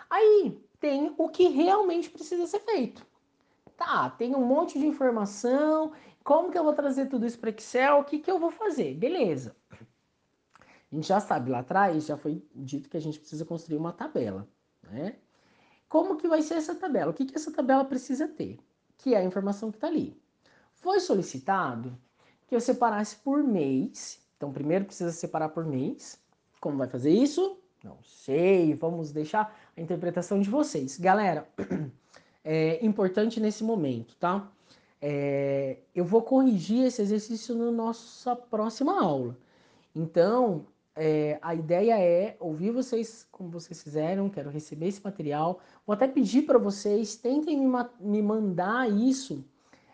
Aí, 0.09 0.59
tem 0.79 1.13
o 1.17 1.29
que 1.29 1.47
realmente 1.47 2.09
precisa 2.09 2.45
ser 2.47 2.59
feito. 2.59 3.05
Tá, 3.77 4.09
tem 4.09 4.35
um 4.35 4.45
monte 4.45 4.77
de 4.77 4.85
informação. 4.85 5.93
Como 6.23 6.51
que 6.51 6.57
eu 6.57 6.63
vou 6.63 6.73
trazer 6.73 7.07
tudo 7.07 7.25
isso 7.25 7.39
para 7.39 7.49
Excel? 7.49 7.99
O 7.99 8.03
que, 8.03 8.19
que 8.19 8.29
eu 8.29 8.37
vou 8.37 8.51
fazer? 8.51 8.93
Beleza. 8.95 9.55
A 10.91 10.95
gente 10.95 11.07
já 11.07 11.19
sabe, 11.19 11.51
lá 11.51 11.59
atrás 11.59 12.05
já 12.05 12.17
foi 12.17 12.43
dito 12.55 12.89
que 12.89 12.97
a 12.97 13.01
gente 13.01 13.19
precisa 13.19 13.45
construir 13.45 13.77
uma 13.77 13.93
tabela, 13.93 14.47
né? 14.83 15.15
Como 15.87 16.17
que 16.17 16.27
vai 16.27 16.41
ser 16.41 16.55
essa 16.55 16.75
tabela? 16.75 17.11
O 17.11 17.13
que, 17.13 17.25
que 17.25 17.35
essa 17.35 17.51
tabela 17.51 17.83
precisa 17.83 18.27
ter? 18.27 18.59
Que 18.97 19.15
é 19.15 19.17
a 19.17 19.23
informação 19.23 19.71
que 19.71 19.77
está 19.77 19.87
ali. 19.87 20.15
Foi 20.73 20.99
solicitado 20.99 21.97
que 22.47 22.55
eu 22.55 22.61
separasse 22.61 23.15
por 23.17 23.43
mês. 23.43 24.19
Então, 24.37 24.51
primeiro 24.51 24.85
precisa 24.85 25.11
separar 25.11 25.49
por 25.49 25.65
mês. 25.65 26.19
Como 26.59 26.77
vai 26.77 26.87
fazer 26.87 27.11
isso? 27.11 27.57
Não 27.83 27.97
sei, 28.03 28.73
vamos 28.75 29.11
deixar 29.11 29.55
a 29.75 29.81
interpretação 29.81 30.41
de 30.41 30.49
vocês. 30.49 30.97
Galera, 30.97 31.47
é 32.43 32.85
importante 32.85 33.39
nesse 33.39 33.63
momento, 33.63 34.15
tá? 34.17 34.51
É, 35.01 35.77
eu 35.95 36.03
vou 36.03 36.21
corrigir 36.21 36.85
esse 36.85 37.01
exercício 37.01 37.55
na 37.55 37.71
nossa 37.71 38.35
próxima 38.35 39.01
aula. 39.01 39.37
Então, 39.95 40.65
é, 41.01 41.39
a 41.41 41.55
ideia 41.55 41.97
é 41.97 42.35
ouvir 42.41 42.71
vocês 42.71 43.25
como 43.31 43.49
vocês 43.49 43.81
fizeram, 43.81 44.29
quero 44.29 44.49
receber 44.49 44.87
esse 44.87 45.01
material. 45.01 45.61
Vou 45.87 45.93
até 45.93 46.09
pedir 46.09 46.41
para 46.41 46.57
vocês, 46.57 47.15
tentem 47.15 47.57
me, 47.57 47.65
ma 47.65 47.89
me 48.01 48.21
mandar 48.21 48.91
isso 48.91 49.41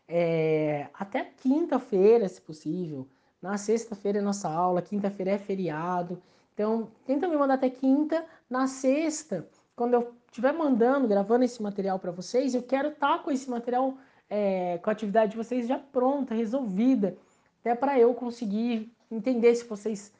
é, 0.07 0.87
até 0.95 1.23
quinta-feira, 1.23 2.27
se 2.27 2.41
possível. 2.41 3.07
Na 3.39 3.55
sexta-feira 3.55 4.17
é 4.17 4.21
nossa 4.21 4.49
aula, 4.49 4.81
quinta-feira 4.81 5.31
é 5.33 5.37
feriado. 5.37 6.19
Então, 6.55 6.89
tenta 7.05 7.27
me 7.27 7.37
mandar 7.37 7.53
até 7.53 7.69
quinta. 7.69 8.25
Na 8.49 8.65
sexta, 8.65 9.47
quando 9.75 9.93
eu 9.93 10.11
estiver 10.25 10.53
mandando, 10.53 11.07
gravando 11.07 11.45
esse 11.45 11.61
material 11.61 11.99
para 11.99 12.11
vocês, 12.11 12.55
eu 12.55 12.63
quero 12.63 12.87
estar 12.87 13.17
tá 13.17 13.23
com 13.23 13.29
esse 13.29 13.47
material, 13.47 13.95
é, 14.27 14.79
com 14.79 14.89
a 14.89 14.93
atividade 14.93 15.33
de 15.33 15.37
vocês 15.37 15.67
já 15.67 15.77
pronta, 15.77 16.33
resolvida, 16.33 17.15
até 17.59 17.75
para 17.75 17.99
eu 17.99 18.11
conseguir 18.15 18.91
entender 19.11 19.53
se 19.53 19.65
vocês 19.65 20.11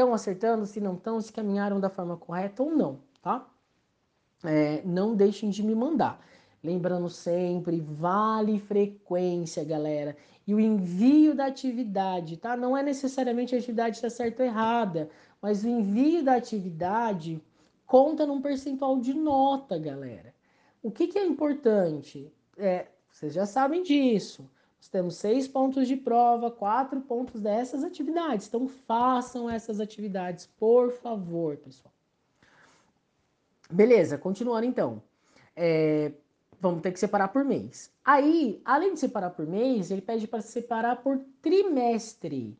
estão 0.00 0.14
acertando, 0.14 0.66
se 0.66 0.80
não 0.80 0.94
estão, 0.94 1.20
se 1.20 1.32
caminharam 1.32 1.78
da 1.78 1.90
forma 1.90 2.16
correta 2.16 2.62
ou 2.62 2.70
não, 2.70 2.98
tá? 3.22 3.46
É, 4.42 4.82
não 4.84 5.14
deixem 5.14 5.50
de 5.50 5.62
me 5.62 5.74
mandar. 5.74 6.24
Lembrando 6.62 7.08
sempre, 7.08 7.80
vale 7.80 8.58
frequência, 8.58 9.64
galera. 9.64 10.16
E 10.46 10.54
o 10.54 10.60
envio 10.60 11.34
da 11.34 11.46
atividade, 11.46 12.36
tá? 12.36 12.56
Não 12.56 12.76
é 12.76 12.82
necessariamente 12.82 13.54
a 13.54 13.58
atividade 13.58 13.96
está 13.96 14.10
certa 14.10 14.42
ou 14.42 14.48
errada, 14.48 15.10
mas 15.40 15.64
o 15.64 15.68
envio 15.68 16.22
da 16.22 16.34
atividade 16.34 17.42
conta 17.86 18.26
num 18.26 18.40
percentual 18.40 18.98
de 18.98 19.14
nota, 19.14 19.78
galera. 19.78 20.34
O 20.82 20.90
que, 20.90 21.06
que 21.06 21.18
é 21.18 21.24
importante? 21.24 22.30
É, 22.56 22.86
vocês 23.10 23.32
já 23.32 23.46
sabem 23.46 23.82
disso. 23.82 24.48
Nós 24.80 24.88
temos 24.88 25.16
seis 25.16 25.46
pontos 25.46 25.86
de 25.86 25.94
prova, 25.94 26.50
quatro 26.50 27.02
pontos 27.02 27.38
dessas 27.38 27.84
atividades. 27.84 28.48
Então, 28.48 28.66
façam 28.66 29.48
essas 29.48 29.78
atividades, 29.78 30.46
por 30.58 30.90
favor, 30.90 31.58
pessoal. 31.58 31.92
Beleza, 33.70 34.16
continuando 34.16 34.64
então. 34.64 35.02
É, 35.54 36.12
vamos 36.58 36.80
ter 36.80 36.92
que 36.92 36.98
separar 36.98 37.28
por 37.28 37.44
mês. 37.44 37.92
Aí, 38.02 38.62
além 38.64 38.94
de 38.94 39.00
separar 39.00 39.30
por 39.30 39.46
mês, 39.46 39.90
ele 39.90 40.00
pede 40.00 40.26
para 40.26 40.40
separar 40.40 41.02
por 41.02 41.20
trimestre. 41.42 42.58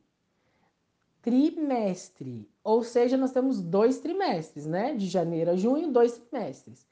Trimestre. 1.22 2.46
Ou 2.62 2.82
seja, 2.82 3.16
nós 3.16 3.32
temos 3.32 3.62
dois 3.62 3.98
trimestres, 3.98 4.66
né? 4.66 4.94
De 4.94 5.06
janeiro 5.08 5.52
a 5.52 5.56
junho, 5.56 5.90
dois 5.90 6.18
trimestres. 6.18 6.86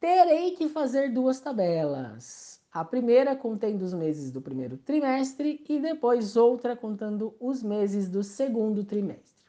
Terei 0.00 0.52
que 0.52 0.68
fazer 0.70 1.12
duas 1.12 1.40
tabelas. 1.40 2.53
A 2.74 2.84
primeira 2.84 3.36
contendo 3.36 3.82
os 3.82 3.94
meses 3.94 4.32
do 4.32 4.40
primeiro 4.40 4.76
trimestre 4.76 5.64
e 5.68 5.78
depois 5.78 6.36
outra 6.36 6.74
contando 6.74 7.32
os 7.38 7.62
meses 7.62 8.08
do 8.08 8.24
segundo 8.24 8.82
trimestre. 8.82 9.44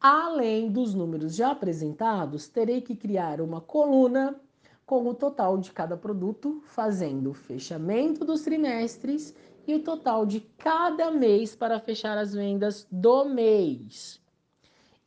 Além 0.00 0.70
dos 0.70 0.94
números 0.94 1.34
já 1.34 1.50
apresentados, 1.50 2.46
terei 2.46 2.80
que 2.80 2.94
criar 2.94 3.40
uma 3.40 3.60
coluna 3.60 4.40
com 4.86 5.04
o 5.08 5.14
total 5.14 5.58
de 5.58 5.72
cada 5.72 5.96
produto, 5.96 6.62
fazendo 6.64 7.30
o 7.30 7.34
fechamento 7.34 8.24
dos 8.24 8.42
trimestres 8.42 9.34
e 9.66 9.74
o 9.74 9.82
total 9.82 10.24
de 10.24 10.38
cada 10.58 11.10
mês 11.10 11.56
para 11.56 11.80
fechar 11.80 12.16
as 12.16 12.34
vendas 12.34 12.86
do 12.88 13.24
mês. 13.24 14.22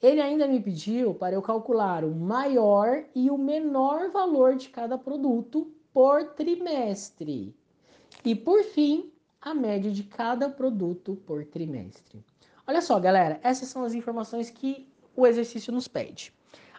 Ele 0.01 0.19
ainda 0.19 0.49
me 0.49 0.59
pediu 0.59 1.13
para 1.13 1.36
eu 1.36 1.41
calcular 1.41 2.03
o 2.03 2.13
maior 2.13 3.05
e 3.15 3.32
o 3.32 3.38
menor 3.38 4.09
valor 4.09 4.57
de 4.57 4.67
cada 4.67 4.97
produto 4.97 5.73
por 5.93 6.23
trimestre. 6.35 7.55
E 8.23 8.35
por 8.35 8.63
fim, 8.63 9.11
a 9.41 9.53
média 9.53 9.91
de 9.91 10.03
cada 10.03 10.49
produto 10.49 11.15
por 11.25 11.45
trimestre. 11.45 12.23
Olha 12.67 12.81
só, 12.81 12.99
galera, 12.99 13.39
essas 13.43 13.69
são 13.69 13.83
as 13.83 13.93
informações 13.93 14.49
que 14.49 14.87
o 15.15 15.25
exercício 15.25 15.73
nos 15.73 15.87
pede. 15.87 16.33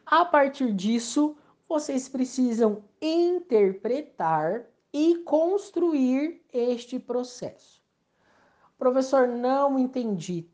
A 0.06 0.24
partir 0.24 0.72
disso, 0.72 1.36
vocês 1.68 2.08
precisam 2.08 2.84
interpretar 3.00 4.66
e 4.92 5.16
construir 5.18 6.42
este 6.52 6.98
processo. 6.98 7.82
Professor, 8.78 9.26
não 9.28 9.78
entendi 9.78 10.46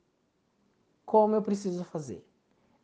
como 1.05 1.35
eu 1.35 1.43
preciso 1.43 1.83
fazer. 1.85 2.25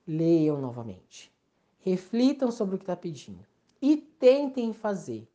Leiam 0.06 0.60
novamente. 0.60 1.32
Reflitam 1.78 2.50
sobre 2.50 2.74
o 2.74 2.78
que 2.78 2.84
está 2.84 2.96
pedindo 2.96 3.44
e 3.80 3.96
tentem 3.96 4.72
fazer. 4.72 5.28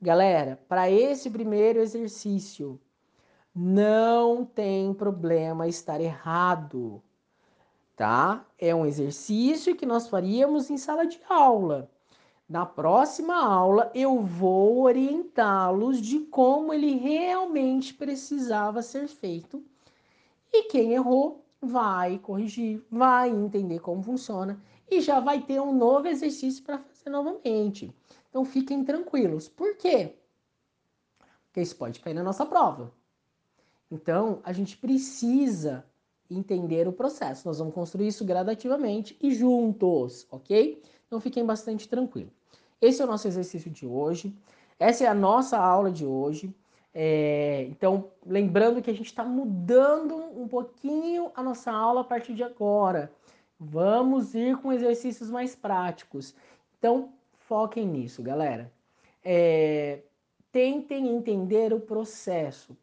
Galera, 0.00 0.60
para 0.68 0.90
esse 0.90 1.30
primeiro 1.30 1.80
exercício, 1.80 2.78
não 3.54 4.44
tem 4.44 4.92
problema 4.92 5.66
estar 5.66 6.02
errado, 6.02 7.02
tá? 7.96 8.46
É 8.58 8.74
um 8.74 8.84
exercício 8.84 9.74
que 9.74 9.86
nós 9.86 10.06
faríamos 10.06 10.68
em 10.68 10.76
sala 10.76 11.06
de 11.06 11.18
aula. 11.26 11.90
Na 12.46 12.66
próxima 12.66 13.42
aula, 13.42 13.90
eu 13.94 14.20
vou 14.20 14.82
orientá-los 14.82 16.02
de 16.02 16.20
como 16.20 16.74
ele 16.74 16.96
realmente 16.96 17.94
precisava 17.94 18.82
ser 18.82 19.08
feito. 19.08 19.64
E 20.52 20.64
quem 20.64 20.92
errou 20.92 21.42
vai 21.58 22.18
corrigir, 22.18 22.84
vai 22.90 23.30
entender 23.30 23.80
como 23.80 24.02
funciona 24.02 24.62
e 24.90 25.00
já 25.00 25.20
vai 25.20 25.40
ter 25.40 25.58
um 25.58 25.74
novo 25.74 26.06
exercício 26.06 26.62
para 26.62 26.78
fazer 26.78 27.08
novamente. 27.08 27.90
Então 28.36 28.44
fiquem 28.44 28.84
tranquilos. 28.84 29.48
Por 29.48 29.78
quê? 29.78 30.12
Porque 31.46 31.62
isso 31.62 31.74
pode 31.74 32.00
cair 32.00 32.12
na 32.12 32.22
nossa 32.22 32.44
prova. 32.44 32.92
Então 33.90 34.40
a 34.44 34.52
gente 34.52 34.76
precisa 34.76 35.86
entender 36.30 36.86
o 36.86 36.92
processo. 36.92 37.48
Nós 37.48 37.60
vamos 37.60 37.72
construir 37.72 38.08
isso 38.08 38.26
gradativamente 38.26 39.16
e 39.22 39.34
juntos, 39.34 40.26
ok? 40.30 40.82
Então 41.06 41.18
fiquem 41.18 41.46
bastante 41.46 41.88
tranquilos. 41.88 42.30
Esse 42.78 43.00
é 43.00 43.06
o 43.06 43.08
nosso 43.08 43.26
exercício 43.26 43.70
de 43.70 43.86
hoje. 43.86 44.36
Essa 44.78 45.04
é 45.04 45.06
a 45.06 45.14
nossa 45.14 45.56
aula 45.56 45.90
de 45.90 46.04
hoje. 46.04 46.54
É, 46.92 47.66
então, 47.70 48.10
lembrando 48.26 48.82
que 48.82 48.90
a 48.90 48.94
gente 48.94 49.06
está 49.06 49.24
mudando 49.24 50.14
um 50.14 50.46
pouquinho 50.46 51.30
a 51.34 51.42
nossa 51.42 51.72
aula 51.72 52.02
a 52.02 52.04
partir 52.04 52.34
de 52.34 52.44
agora. 52.44 53.10
Vamos 53.58 54.34
ir 54.34 54.58
com 54.58 54.74
exercícios 54.74 55.30
mais 55.30 55.54
práticos. 55.54 56.34
Então, 56.78 57.15
foquem 57.46 57.86
nisso, 57.86 58.22
galera. 58.22 58.72
é, 59.24 60.02
tentem 60.52 61.08
entender 61.08 61.72
o 61.72 61.80
processo, 61.80 62.76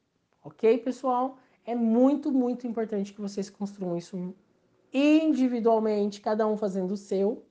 ok, 0.44 0.78
pessoal? 0.80 1.38
É 1.66 1.74
muito, 1.74 2.32
muito 2.32 2.68
importante 2.68 3.14
que 3.14 3.22
vocês 3.22 3.50
construam 3.50 3.98
isso 3.98 4.36
individualmente, 4.94 6.22
cada 6.22 6.46
um 6.46 6.58
fazendo 6.58 6.92
o 6.92 6.98
seu. 6.98 7.46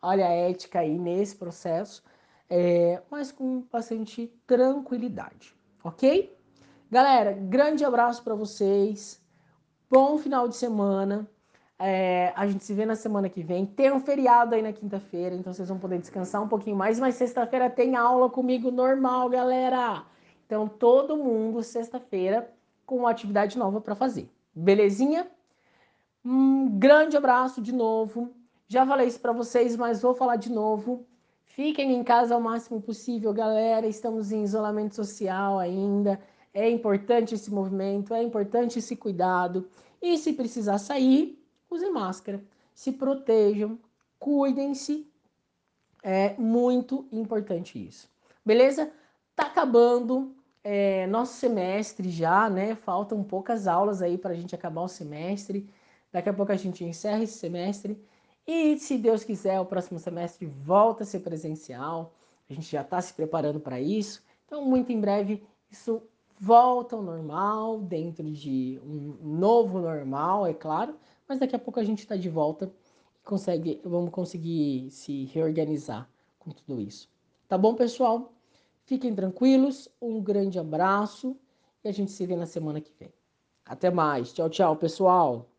Olha 0.00 0.26
a 0.26 0.30
ética 0.32 0.80
aí 0.80 0.98
nesse 0.98 1.36
processo, 1.36 2.02
é, 2.50 3.00
mas 3.10 3.30
com 3.30 3.62
bastante 3.72 4.26
tranquilidade, 4.46 5.54
ok? 5.84 6.36
Galera, 6.90 7.32
grande 7.32 7.84
abraço 7.84 8.22
para 8.22 8.34
vocês. 8.34 9.22
Bom 9.88 10.18
final 10.18 10.48
de 10.48 10.56
semana. 10.56 11.30
É, 11.84 12.32
a 12.36 12.46
gente 12.46 12.62
se 12.62 12.72
vê 12.72 12.86
na 12.86 12.94
semana 12.94 13.28
que 13.28 13.42
vem. 13.42 13.66
Tem 13.66 13.90
um 13.90 13.98
feriado 13.98 14.54
aí 14.54 14.62
na 14.62 14.72
quinta-feira, 14.72 15.34
então 15.34 15.52
vocês 15.52 15.68
vão 15.68 15.80
poder 15.80 15.98
descansar 15.98 16.40
um 16.40 16.46
pouquinho 16.46 16.76
mais. 16.76 17.00
Mas 17.00 17.16
sexta-feira 17.16 17.68
tem 17.68 17.96
aula 17.96 18.30
comigo 18.30 18.70
normal, 18.70 19.28
galera. 19.28 20.04
Então 20.46 20.68
todo 20.68 21.16
mundo 21.16 21.60
sexta-feira 21.60 22.48
com 22.86 22.98
uma 22.98 23.10
atividade 23.10 23.58
nova 23.58 23.80
para 23.80 23.96
fazer. 23.96 24.30
Belezinha? 24.54 25.26
Um 26.24 26.68
grande 26.78 27.16
abraço 27.16 27.60
de 27.60 27.72
novo. 27.72 28.30
Já 28.68 28.86
falei 28.86 29.08
isso 29.08 29.18
para 29.18 29.32
vocês, 29.32 29.76
mas 29.76 30.02
vou 30.02 30.14
falar 30.14 30.36
de 30.36 30.52
novo. 30.52 31.04
Fiquem 31.44 31.94
em 31.94 32.04
casa 32.04 32.36
ao 32.36 32.40
máximo 32.40 32.80
possível, 32.80 33.32
galera. 33.32 33.88
Estamos 33.88 34.30
em 34.30 34.44
isolamento 34.44 34.94
social 34.94 35.58
ainda. 35.58 36.20
É 36.54 36.70
importante 36.70 37.34
esse 37.34 37.50
movimento, 37.50 38.14
é 38.14 38.22
importante 38.22 38.78
esse 38.78 38.94
cuidado. 38.94 39.68
E 40.00 40.16
se 40.16 40.32
precisar 40.32 40.78
sair, 40.78 41.41
use 41.74 41.90
máscara, 41.90 42.42
se 42.74 42.92
protejam, 42.92 43.78
cuidem-se. 44.18 45.06
É 46.02 46.34
muito 46.36 47.06
importante 47.12 47.84
isso. 47.84 48.08
Beleza? 48.44 48.90
Tá 49.36 49.46
acabando 49.46 50.34
é, 50.64 51.06
nosso 51.06 51.34
semestre 51.34 52.10
já, 52.10 52.50
né? 52.50 52.74
Faltam 52.74 53.22
poucas 53.22 53.66
aulas 53.66 54.02
aí 54.02 54.18
para 54.18 54.32
a 54.32 54.36
gente 54.36 54.54
acabar 54.54 54.82
o 54.82 54.88
semestre. 54.88 55.68
Daqui 56.10 56.28
a 56.28 56.34
pouco 56.34 56.52
a 56.52 56.56
gente 56.56 56.84
encerra 56.84 57.22
esse 57.22 57.38
semestre. 57.38 58.02
E 58.46 58.76
se 58.78 58.98
Deus 58.98 59.22
quiser, 59.22 59.60
o 59.60 59.66
próximo 59.66 59.98
semestre 59.98 60.46
volta 60.46 61.04
a 61.04 61.06
ser 61.06 61.20
presencial. 61.20 62.12
A 62.50 62.52
gente 62.52 62.70
já 62.70 62.82
está 62.82 63.00
se 63.00 63.14
preparando 63.14 63.60
para 63.60 63.80
isso. 63.80 64.22
Então, 64.44 64.64
muito 64.64 64.92
em 64.92 65.00
breve, 65.00 65.42
isso 65.70 66.02
volta 66.38 66.96
ao 66.96 67.02
normal, 67.02 67.78
dentro 67.78 68.28
de 68.28 68.80
um 68.84 69.16
novo 69.38 69.78
normal, 69.78 70.44
é 70.44 70.52
claro, 70.52 70.96
mas 71.28 71.38
daqui 71.38 71.54
a 71.56 71.58
pouco 71.58 71.80
a 71.80 71.84
gente 71.84 72.00
está 72.00 72.16
de 72.16 72.28
volta 72.28 72.72
e 73.20 73.24
consegue, 73.24 73.80
vamos 73.84 74.10
conseguir 74.10 74.90
se 74.90 75.24
reorganizar 75.26 76.08
com 76.38 76.50
tudo 76.50 76.80
isso. 76.80 77.10
Tá 77.48 77.56
bom, 77.56 77.74
pessoal? 77.74 78.32
Fiquem 78.84 79.14
tranquilos, 79.14 79.88
um 80.00 80.20
grande 80.20 80.58
abraço 80.58 81.36
e 81.84 81.88
a 81.88 81.92
gente 81.92 82.10
se 82.10 82.26
vê 82.26 82.36
na 82.36 82.46
semana 82.46 82.80
que 82.80 82.92
vem. 82.98 83.12
Até 83.64 83.90
mais. 83.90 84.32
Tchau, 84.32 84.50
tchau, 84.50 84.76
pessoal. 84.76 85.51